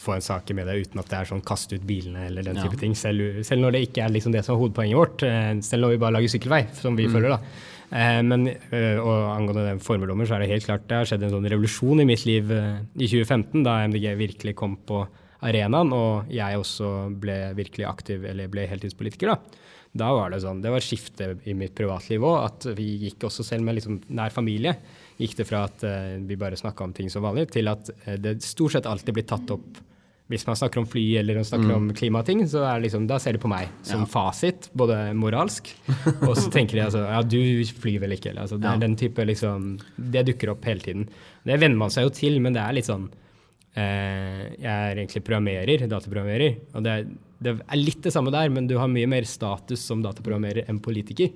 få 0.00 0.14
en 0.16 0.24
sak 0.24 0.50
i 0.50 0.56
media 0.56 0.76
uten 0.78 1.02
at 1.02 1.10
det 1.10 1.18
er 1.18 1.28
sånn 1.28 1.42
kaste 1.44 1.76
ut 1.76 1.84
bilene 1.86 2.24
eller 2.30 2.46
den 2.46 2.56
type 2.60 2.76
ja. 2.78 2.82
ting. 2.84 2.94
Selv, 2.96 3.42
selv, 3.46 3.64
når 3.64 3.76
det 3.76 3.82
ikke 3.88 4.06
er 4.06 4.14
liksom 4.14 4.32
det 4.34 4.44
som 4.46 4.56
er 4.56 4.62
hovedpoenget 4.62 5.00
vårt. 5.00 5.26
Eh, 5.26 5.52
selv 5.66 5.86
når 5.86 5.94
vi 5.94 6.00
bare 6.04 6.16
lager 6.18 6.34
sykkelvei, 6.36 6.62
som 6.78 6.96
vi 6.98 7.08
mm. 7.08 7.16
føler, 7.16 7.36
da. 7.36 7.68
Eh, 7.90 8.20
men 8.22 8.46
eh, 8.46 8.98
og 9.02 9.32
angående 9.32 9.78
formeldommer, 9.82 10.28
så 10.28 10.36
er 10.36 10.44
det 10.44 10.52
helt 10.52 10.68
klart 10.68 10.86
det 10.86 11.00
har 11.00 11.08
skjedd 11.10 11.24
en 11.26 11.34
sånn 11.34 11.48
revolusjon 11.50 12.02
i 12.02 12.06
mitt 12.06 12.22
liv 12.28 12.52
eh, 12.54 12.84
i 12.94 13.08
2015, 13.10 13.64
da 13.66 13.80
MDG 13.90 14.12
virkelig 14.20 14.54
kom 14.58 14.76
på 14.86 15.02
arenaen, 15.46 15.90
og 15.96 16.30
jeg 16.30 16.60
også 16.60 17.10
ble 17.18 17.38
virkelig 17.58 17.88
aktiv, 17.88 18.26
eller 18.30 18.50
ble 18.52 18.68
heltidspolitiker. 18.70 19.32
da. 19.32 19.66
Da 19.90 20.12
var 20.14 20.30
det 20.30 20.42
sånn, 20.44 20.60
det 20.62 20.70
var 20.70 20.84
skifte 20.84 21.32
i 21.50 21.54
mitt 21.56 21.74
privatliv 21.74 22.22
òg, 22.22 22.36
at 22.44 22.68
vi 22.78 22.92
gikk 23.08 23.26
også 23.26 23.42
selv 23.48 23.66
med 23.66 23.80
liksom 23.80 23.96
nær 24.14 24.30
familie. 24.30 24.76
Gikk 25.18 25.40
det 25.40 25.48
fra 25.48 25.64
at 25.66 25.82
vi 26.28 26.36
bare 26.38 26.60
snakka 26.60 26.84
om 26.86 26.92
ting 26.94 27.10
som 27.10 27.24
vanlig, 27.26 27.48
til 27.56 27.72
at 27.72 27.90
det 28.22 28.36
stort 28.46 28.76
sett 28.76 28.86
alltid 28.86 29.16
blir 29.16 29.26
tatt 29.26 29.50
opp 29.56 29.80
hvis 30.30 30.46
man 30.46 30.58
snakker 30.58 30.78
om 30.78 30.86
fly 30.86 31.02
eller 31.18 31.40
snakker 31.42 31.66
mm. 31.66 31.76
om 31.76 31.86
klimating, 31.96 32.44
så 32.48 32.62
det 32.62 32.84
liksom, 32.84 33.08
da 33.10 33.18
ser 33.18 33.34
de 33.34 33.42
på 33.42 33.50
meg 33.50 33.70
som 33.86 34.04
ja. 34.04 34.10
fasit, 34.12 34.68
både 34.78 34.98
moralsk, 35.18 35.72
og 36.28 36.36
så 36.38 36.46
tenker 36.54 36.78
de 36.78 36.84
altså 36.84 37.02
ja, 37.02 37.22
du 37.26 37.40
flyr 37.82 37.98
vel 38.04 38.14
ikke, 38.14 38.30
eller 38.30 38.46
altså, 38.46 38.60
det 38.62 38.70
ja. 38.70 38.78
den 38.84 38.94
type 39.00 39.26
liksom 39.26 39.72
Det 39.96 40.22
dukker 40.28 40.52
opp 40.54 40.68
hele 40.68 40.84
tiden. 40.84 41.08
Det 41.46 41.58
venner 41.58 41.80
man 41.80 41.90
seg 41.90 42.06
jo 42.06 42.14
til, 42.14 42.38
men 42.42 42.54
det 42.54 42.62
er 42.62 42.76
litt 42.76 42.86
sånn 42.86 43.08
eh, 43.74 44.44
Jeg 44.54 44.70
er 44.70 45.00
egentlig 45.00 45.24
programmerer, 45.26 45.86
dataprogrammerer, 45.90 46.60
og 46.76 46.86
det 46.86 46.94
er, 46.94 47.10
det 47.42 47.56
er 47.58 47.82
litt 47.82 48.02
det 48.06 48.14
samme 48.14 48.34
der, 48.34 48.54
men 48.54 48.70
du 48.70 48.76
har 48.78 48.90
mye 48.92 49.10
mer 49.10 49.26
status 49.26 49.82
som 49.82 50.04
dataprogrammerer 50.06 50.70
enn 50.70 50.78
politiker. 50.84 51.34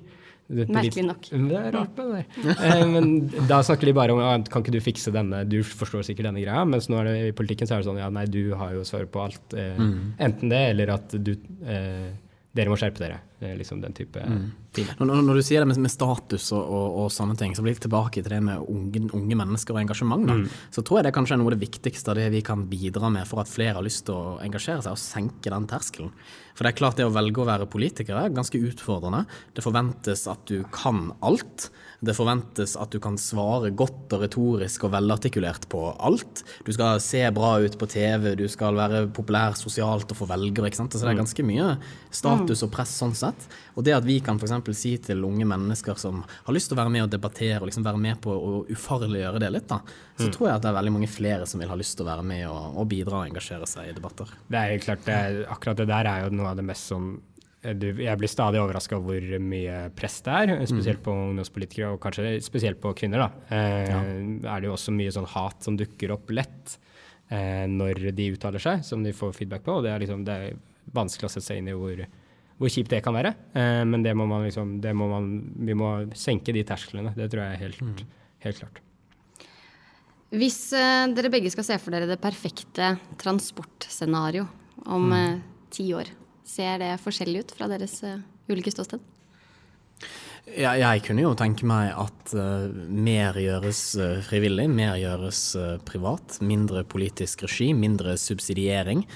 Merkelig 0.49 1.07
nok. 1.07 1.29
Det 1.31 1.57
er 1.57 1.71
rart 1.73 2.01
med 2.01 2.11
det. 2.13 2.25
Eh, 2.53 2.83
men 2.91 3.13
da 3.49 3.63
snakker 3.65 3.89
de 3.89 3.95
bare 3.97 4.13
om 4.13 4.21
ja, 4.21 4.35
kan 4.51 4.65
ikke 4.65 4.75
du 4.75 4.83
fikse 4.85 5.13
denne, 5.15 5.41
du 5.49 5.63
forstår 5.65 6.05
sikkert 6.05 6.29
denne 6.29 6.43
greia. 6.43 6.67
Mens 6.69 6.91
nå 6.93 6.99
er 7.01 7.09
det 7.09 7.15
i 7.31 7.37
politikken 7.37 7.71
så 7.71 7.79
er 7.79 7.85
det 7.85 7.89
sånn 7.89 8.03
ja, 8.03 8.11
nei, 8.13 8.27
du 8.29 8.53
har 8.59 8.75
jo 8.77 8.85
svar 8.87 9.09
på 9.09 9.25
alt. 9.25 9.57
Eh, 9.57 9.81
mm. 9.81 9.97
Enten 10.29 10.53
det, 10.53 10.61
eller 10.75 10.95
at 10.99 11.17
du 11.17 11.33
eh, 11.33 12.13
dere 12.55 12.71
må 12.71 12.79
skjerpe 12.79 13.03
dere. 13.03 13.23
Liksom 13.59 13.81
den 13.83 13.97
type 13.97 14.21
mm. 14.21 14.45
ting. 14.77 14.89
Når, 14.99 15.23
når, 15.27 15.41
du 15.41 15.47
sier 15.47 15.65
det 15.65 15.71
med, 15.71 15.81
med 15.85 15.93
status 15.93 16.51
og, 16.57 16.63
og, 16.63 16.87
og, 17.03 17.11
sånne 17.15 17.37
ting, 17.41 17.57
så 17.57 17.65
blir 17.65 17.77
vi 17.77 17.85
tilbake 17.85 18.23
til 18.23 18.33
det 18.33 18.41
med 18.45 18.63
unge, 18.71 19.05
unge 19.17 19.39
mennesker 19.41 19.77
og 19.77 19.83
engasjement. 19.83 20.31
Mm. 20.31 20.47
Så 20.75 20.85
tror 20.85 21.01
jeg 21.01 21.09
det 21.09 21.15
kanskje 21.17 21.37
er 21.37 21.43
noe 21.43 21.53
av 21.53 21.57
det 21.57 21.65
viktigste 21.67 22.13
av 22.13 22.21
det 22.21 22.31
vi 22.35 22.45
kan 22.47 22.65
bidra 22.71 23.13
med 23.13 23.29
for 23.29 23.43
at 23.43 23.53
flere 23.53 23.77
har 23.79 23.87
lyst 23.87 24.07
til 24.09 24.17
å 24.17 24.39
engasjere 24.45 24.87
seg, 24.87 24.97
og 24.97 25.03
senke 25.03 25.53
den 25.53 25.69
terskelen. 25.71 26.15
For 26.55 26.63
det 26.63 26.71
er 26.71 26.79
klart 26.79 27.01
det 27.01 27.07
å 27.09 27.15
velge 27.15 27.43
å 27.43 27.49
være 27.49 27.67
politiker 27.71 28.15
er 28.19 28.35
ganske 28.35 28.59
utfordrende. 28.63 29.25
Det 29.57 29.65
forventes 29.65 30.23
at 30.31 30.45
du 30.47 30.63
kan 30.75 31.09
alt. 31.27 31.69
Det 32.05 32.15
forventes 32.15 32.77
at 32.79 32.95
du 32.95 33.01
kan 33.03 33.17
svare 33.19 33.73
godt 33.75 34.15
og 34.15 34.23
retorisk 34.23 34.87
og 34.87 34.93
velartikulert 34.95 35.67
på 35.73 35.83
alt. 35.99 36.45
Du 36.63 36.71
skal 36.75 37.03
se 37.03 37.25
bra 37.35 37.57
ut 37.65 37.75
på 37.81 37.89
TV, 37.91 38.35
du 38.39 38.47
skal 38.51 38.79
være 38.79 39.09
populær 39.15 39.59
sosialt 39.59 40.15
og 40.15 40.21
få 40.21 40.31
velgere. 40.31 40.71
ikke 40.71 40.79
sant? 40.85 40.95
Så 40.95 41.03
det 41.03 41.11
er 41.11 41.19
mm. 41.19 41.23
ganske 41.25 41.47
mye 41.49 41.69
status 42.15 42.63
og 42.63 42.73
press 42.77 42.95
sånn 43.03 43.17
sett. 43.19 43.34
Og 43.75 43.85
det 43.87 43.95
at 43.97 44.07
vi 44.07 44.19
kan 44.25 44.39
f.eks. 44.41 44.79
si 44.79 44.95
til 45.03 45.25
unge 45.27 45.47
mennesker 45.49 45.99
som 46.01 46.23
har 46.25 46.57
lyst 46.57 46.71
til 46.71 46.79
å 46.79 46.83
være 46.83 46.95
med 46.95 47.07
og 47.07 47.13
debattere 47.13 47.61
og 47.61 47.69
liksom 47.71 47.87
være 47.87 48.01
med 48.01 48.21
på 48.25 48.33
å 48.35 48.63
ufarliggjøre 48.71 49.43
det 49.43 49.53
litt, 49.55 49.69
da, 49.71 49.81
så 50.17 50.31
mm. 50.31 50.33
tror 50.37 50.49
jeg 50.49 50.57
at 50.57 50.65
det 50.65 50.73
er 50.73 50.79
veldig 50.81 50.97
mange 50.97 51.11
flere 51.11 51.51
som 51.51 51.63
vil 51.63 51.73
ha 51.73 51.79
lyst 51.79 51.99
til 51.99 52.07
å 52.07 52.11
være 52.13 52.27
med 52.31 52.47
og, 52.49 52.81
og 52.81 52.91
bidra 52.91 53.21
og 53.21 53.31
engasjere 53.31 53.69
seg 53.71 53.91
i 53.91 53.95
debatter. 53.97 54.33
Det 54.49 54.61
er 54.61 54.75
helt 54.75 54.89
klart, 54.89 55.07
det 55.07 55.21
er, 55.21 55.39
akkurat 55.55 55.81
det 55.83 55.91
der 55.91 56.11
er 56.11 56.27
jo 56.27 56.35
noe 56.39 56.53
av 56.53 56.61
det 56.61 56.67
mest 56.73 56.93
sånn 56.93 57.15
jeg 57.65 58.19
blir 58.21 58.29
stadig 58.29 58.61
overraska 58.61 58.99
over 58.99 59.25
hvor 59.25 59.41
mye 59.41 59.87
press 59.97 60.19
det 60.27 60.33
er, 60.37 60.51
spesielt 60.69 61.01
på 61.05 61.13
ungdomspolitikere, 61.17 61.95
og 61.95 62.03
kanskje 62.03 62.37
spesielt 62.45 62.81
på 62.83 62.93
kvinner. 62.99 63.25
da. 63.25 63.57
Eh, 63.57 63.89
ja. 63.89 64.01
Er 64.53 64.61
det 64.61 64.69
jo 64.69 64.75
også 64.75 64.93
mye 64.93 65.15
sånn 65.15 65.29
hat 65.33 65.65
som 65.65 65.79
dukker 65.81 66.13
opp 66.13 66.29
lett 66.35 66.77
eh, 67.33 67.65
når 67.71 68.11
de 68.17 68.29
uttaler 68.35 68.63
seg, 68.63 68.85
som 68.85 69.05
de 69.05 69.15
får 69.17 69.33
feedback 69.39 69.65
på. 69.65 69.79
og 69.79 69.87
Det 69.87 69.95
er, 69.95 70.05
liksom, 70.05 70.27
det 70.29 70.37
er 70.37 70.59
vanskelig 70.93 71.31
å 71.31 71.33
sette 71.33 71.47
seg 71.47 71.63
inn 71.63 71.73
i 71.73 71.79
hvor, 71.79 72.05
hvor 72.59 72.71
kjipt 72.71 72.93
det 72.93 73.03
kan 73.05 73.17
være. 73.17 73.35
Eh, 73.57 73.83
men 73.89 74.05
det 74.07 74.15
må 74.17 74.27
man 74.31 74.47
liksom, 74.47 74.79
det 74.85 74.95
må 74.97 75.09
man, 75.11 75.31
vi 75.67 75.77
må 75.79 75.95
senke 76.19 76.55
de 76.55 76.65
tersklene. 76.67 77.15
Det 77.17 77.29
tror 77.33 77.45
jeg 77.45 77.57
er 77.57 77.63
helt, 77.67 77.81
mm. 77.83 78.19
helt 78.47 78.61
klart. 78.63 78.83
Hvis 80.35 80.61
eh, 80.75 81.07
dere 81.15 81.31
begge 81.31 81.53
skal 81.55 81.67
se 81.67 81.79
for 81.83 81.95
dere 81.95 82.11
det 82.11 82.21
perfekte 82.23 82.95
transportscenario 83.21 84.47
om 84.87 85.11
mm. 85.11 85.19
Eh, 85.19 85.41
ti 85.75 85.89
år, 85.97 86.11
Ser 86.45 86.77
det 86.83 86.93
forskjellig 87.01 87.41
ut 87.41 87.53
fra 87.57 87.67
deres 87.73 87.97
uh, 88.05 88.19
ulike 88.53 88.69
ståsted? 88.69 89.01
Jeg, 90.45 90.77
jeg 90.83 91.03
kunne 91.07 91.25
jo 91.25 91.31
tenke 91.41 91.65
meg 91.65 91.89
at 91.97 92.35
uh, 92.37 92.69
mer 92.93 93.39
gjøres 93.41 93.81
uh, 93.97 94.19
frivillig, 94.27 94.67
mer 94.69 94.99
gjøres 95.01 95.41
privat. 95.89 96.37
Mindre 96.45 96.85
politisk 96.85 97.47
regi, 97.47 97.71
mindre 97.73 98.19
subsidiering. 98.21 99.07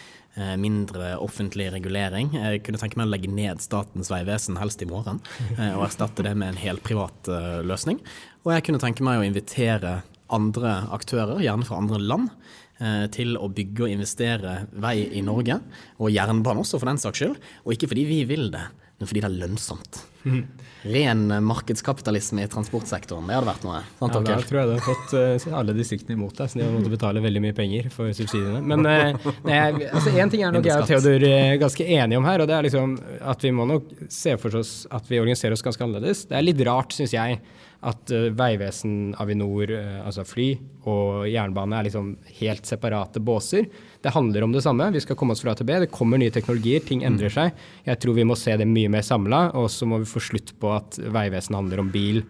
Mindre 0.60 1.16
offentlig 1.18 1.66
regulering. 1.74 2.30
Jeg 2.36 2.62
kunne 2.66 2.78
tenke 2.80 3.00
meg 3.00 3.08
å 3.08 3.12
legge 3.12 3.30
ned 3.32 3.62
Statens 3.64 4.10
vegvesen, 4.12 4.58
helst 4.60 4.84
i 4.84 4.88
morgen, 4.88 5.18
og 5.76 5.82
erstatte 5.88 6.22
det 6.26 6.36
med 6.38 6.52
en 6.52 6.60
helt 6.62 6.84
privat 6.86 7.30
løsning. 7.66 7.98
Og 8.46 8.54
jeg 8.54 8.68
kunne 8.68 8.80
tenke 8.82 9.06
meg 9.06 9.18
å 9.18 9.26
invitere 9.26 9.98
andre 10.32 10.76
aktører, 10.94 11.40
gjerne 11.42 11.66
fra 11.66 11.80
andre 11.80 11.98
land, 12.04 12.30
Eh, 12.78 13.08
til 13.10 13.34
å 13.34 13.48
bygge 13.50 13.88
og 13.88 13.90
investere 13.90 14.52
vei 14.78 15.00
i 15.18 15.22
Norge, 15.26 15.56
og 15.98 16.12
jernbane 16.14 16.62
også 16.62 16.78
for 16.78 16.86
den 16.86 17.00
saks 17.02 17.18
skyld. 17.18 17.40
Og 17.64 17.72
ikke 17.74 17.88
fordi 17.90 18.04
vi 18.06 18.18
vil 18.28 18.52
det, 18.54 18.68
men 18.98 19.06
fordi 19.06 19.22
det 19.22 19.28
er 19.28 19.36
lønnsomt. 19.44 20.00
Mm. 20.24 20.40
Ren 20.82 21.20
markedskapitalisme 21.46 22.42
i 22.42 22.48
transportsektoren, 22.50 23.28
det 23.30 23.36
hadde 23.36 23.48
vært 23.48 23.66
noe. 23.66 23.82
Sant, 24.00 24.16
ja, 24.18 24.22
da 24.26 24.46
tror 24.46 24.58
jeg 24.60 24.70
det 24.70 24.78
har 24.78 24.86
fått 24.86 25.14
uh, 25.14 25.58
alle 25.60 25.74
distriktene 25.76 26.16
imot 26.18 26.34
deg, 26.38 26.50
så 26.50 26.58
de 26.58 26.64
har 26.66 26.74
måttet 26.74 26.94
betale 26.96 27.22
veldig 27.22 27.42
mye 27.46 27.54
penger 27.54 27.86
for 27.94 28.10
subsidiene. 28.16 28.60
Men 28.62 28.82
uh, 28.86 29.30
altså, 29.46 30.12
en 30.14 30.34
ting 30.34 30.42
er 30.42 30.54
nok 30.54 30.66
jeg 30.66 30.82
og 30.82 30.90
Theodor 30.90 31.28
ganske 31.62 31.86
enige 31.86 32.18
om 32.18 32.26
her, 32.26 32.42
og 32.42 32.50
det 32.50 32.58
er 32.58 32.68
liksom 32.68 32.98
at 33.34 33.46
vi 33.46 33.54
må 33.54 33.68
nok 33.70 33.94
se 34.10 34.34
for 34.42 34.58
oss 34.58 34.74
at 34.90 35.06
vi 35.10 35.22
organiserer 35.22 35.54
oss 35.54 35.64
ganske 35.66 35.86
annerledes. 35.86 36.26
Det 36.30 36.38
er 36.38 36.46
litt 36.46 36.66
rart, 36.66 36.94
syns 36.98 37.14
jeg, 37.14 37.38
at 37.86 38.10
uh, 38.10 38.30
Vegvesen, 38.34 39.14
Avinor, 39.22 39.70
uh, 39.70 40.00
altså 40.06 40.24
fly 40.26 40.48
og 40.88 41.28
jernbane 41.30 41.78
er 41.78 41.86
liksom 41.86 42.10
helt 42.40 42.66
separate 42.66 43.22
båser. 43.22 43.68
Det 44.02 44.14
handler 44.14 44.46
om 44.46 44.54
det 44.54 44.64
samme. 44.64 44.88
Vi 44.94 45.02
skal 45.04 45.18
komme 45.18 45.36
oss 45.36 45.44
fra 45.44 45.52
A 45.52 45.58
til 45.58 45.68
B. 45.68 45.76
Det 45.84 45.92
kommer 45.94 46.20
nye 46.20 46.32
teknologier, 46.34 46.82
ting 46.86 47.04
endrer 47.06 47.30
mm. 47.30 47.36
seg. 47.36 47.62
Jeg 47.86 48.00
tror 48.02 48.18
vi 48.18 48.26
må 48.26 48.38
se 48.38 48.56
det 48.58 48.66
mye 48.68 48.90
mer 48.92 49.06
samla, 49.06 49.48
og 49.58 49.70
så 49.70 49.86
må 49.86 50.00
vi 50.02 50.10
få 50.10 50.22
slutt 50.22 50.54
på 50.58 50.72
at 50.74 50.98
Vegvesen 50.98 51.58
handler 51.58 51.84
om 51.84 51.92
bil. 51.94 52.22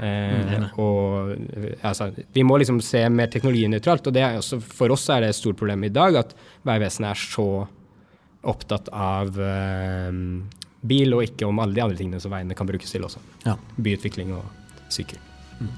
Eh, 0.00 0.54
mm, 0.56 0.64
og 0.80 1.34
altså, 1.84 2.10
Vi 2.32 2.44
må 2.46 2.56
liksom 2.58 2.80
se 2.80 3.02
mer 3.12 3.28
teknologinøytralt. 3.28 4.06
og 4.06 4.14
det 4.16 4.22
er 4.24 4.38
også, 4.38 4.60
For 4.60 4.90
oss 4.90 5.08
er 5.12 5.20
det 5.20 5.28
et 5.28 5.36
stort 5.36 5.58
problem 5.60 5.84
i 5.84 5.92
dag 5.92 6.16
at 6.16 6.32
Vegvesenet 6.64 7.10
er 7.10 7.20
så 7.20 7.66
opptatt 8.40 8.88
av 8.96 9.36
eh, 9.36 10.12
bil, 10.80 11.12
og 11.12 11.26
ikke 11.26 11.44
om 11.46 11.60
alle 11.60 11.76
de 11.76 11.84
andre 11.84 11.98
tingene 11.98 12.20
som 12.22 12.32
veiene 12.32 12.56
kan 12.56 12.68
brukes 12.68 12.90
til 12.90 13.04
også. 13.04 13.20
Ja. 13.44 13.58
Byutvikling 13.76 14.32
og 14.38 14.59
sykkel. 14.94 15.20
Mm. 15.60 15.74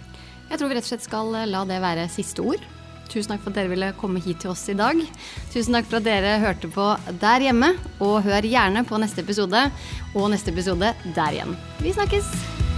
Jeg 0.50 0.60
tror 0.60 0.68
vi 0.68 0.76
rett 0.76 0.86
og 0.86 0.92
slett 0.92 1.06
skal 1.08 1.34
eh, 1.38 1.50
la 1.50 1.64
det 1.68 1.82
være 1.82 2.08
siste 2.12 2.44
ord. 2.44 2.64
Tusen 3.12 3.34
takk 3.34 3.42
for 3.44 3.52
at 3.52 3.60
dere 3.60 3.72
ville 3.72 3.92
komme 4.00 4.22
hit 4.24 4.40
til 4.44 4.52
oss 4.54 4.64
i 4.72 4.76
dag. 4.78 4.98
Tusen 5.52 5.76
takk 5.76 5.88
for 5.90 6.00
at 6.00 6.08
dere 6.08 6.38
hørte 6.40 6.70
på 6.72 6.88
der 7.20 7.48
hjemme, 7.48 7.74
og 8.00 8.22
hør 8.24 8.48
gjerne 8.48 8.86
på 8.88 9.00
neste 9.02 9.24
episode 9.24 9.66
og 10.14 10.28
neste 10.32 10.54
episode 10.54 10.94
der 11.12 11.40
igjen. 11.40 11.56
Vi 11.84 11.92
snakkes! 11.92 12.71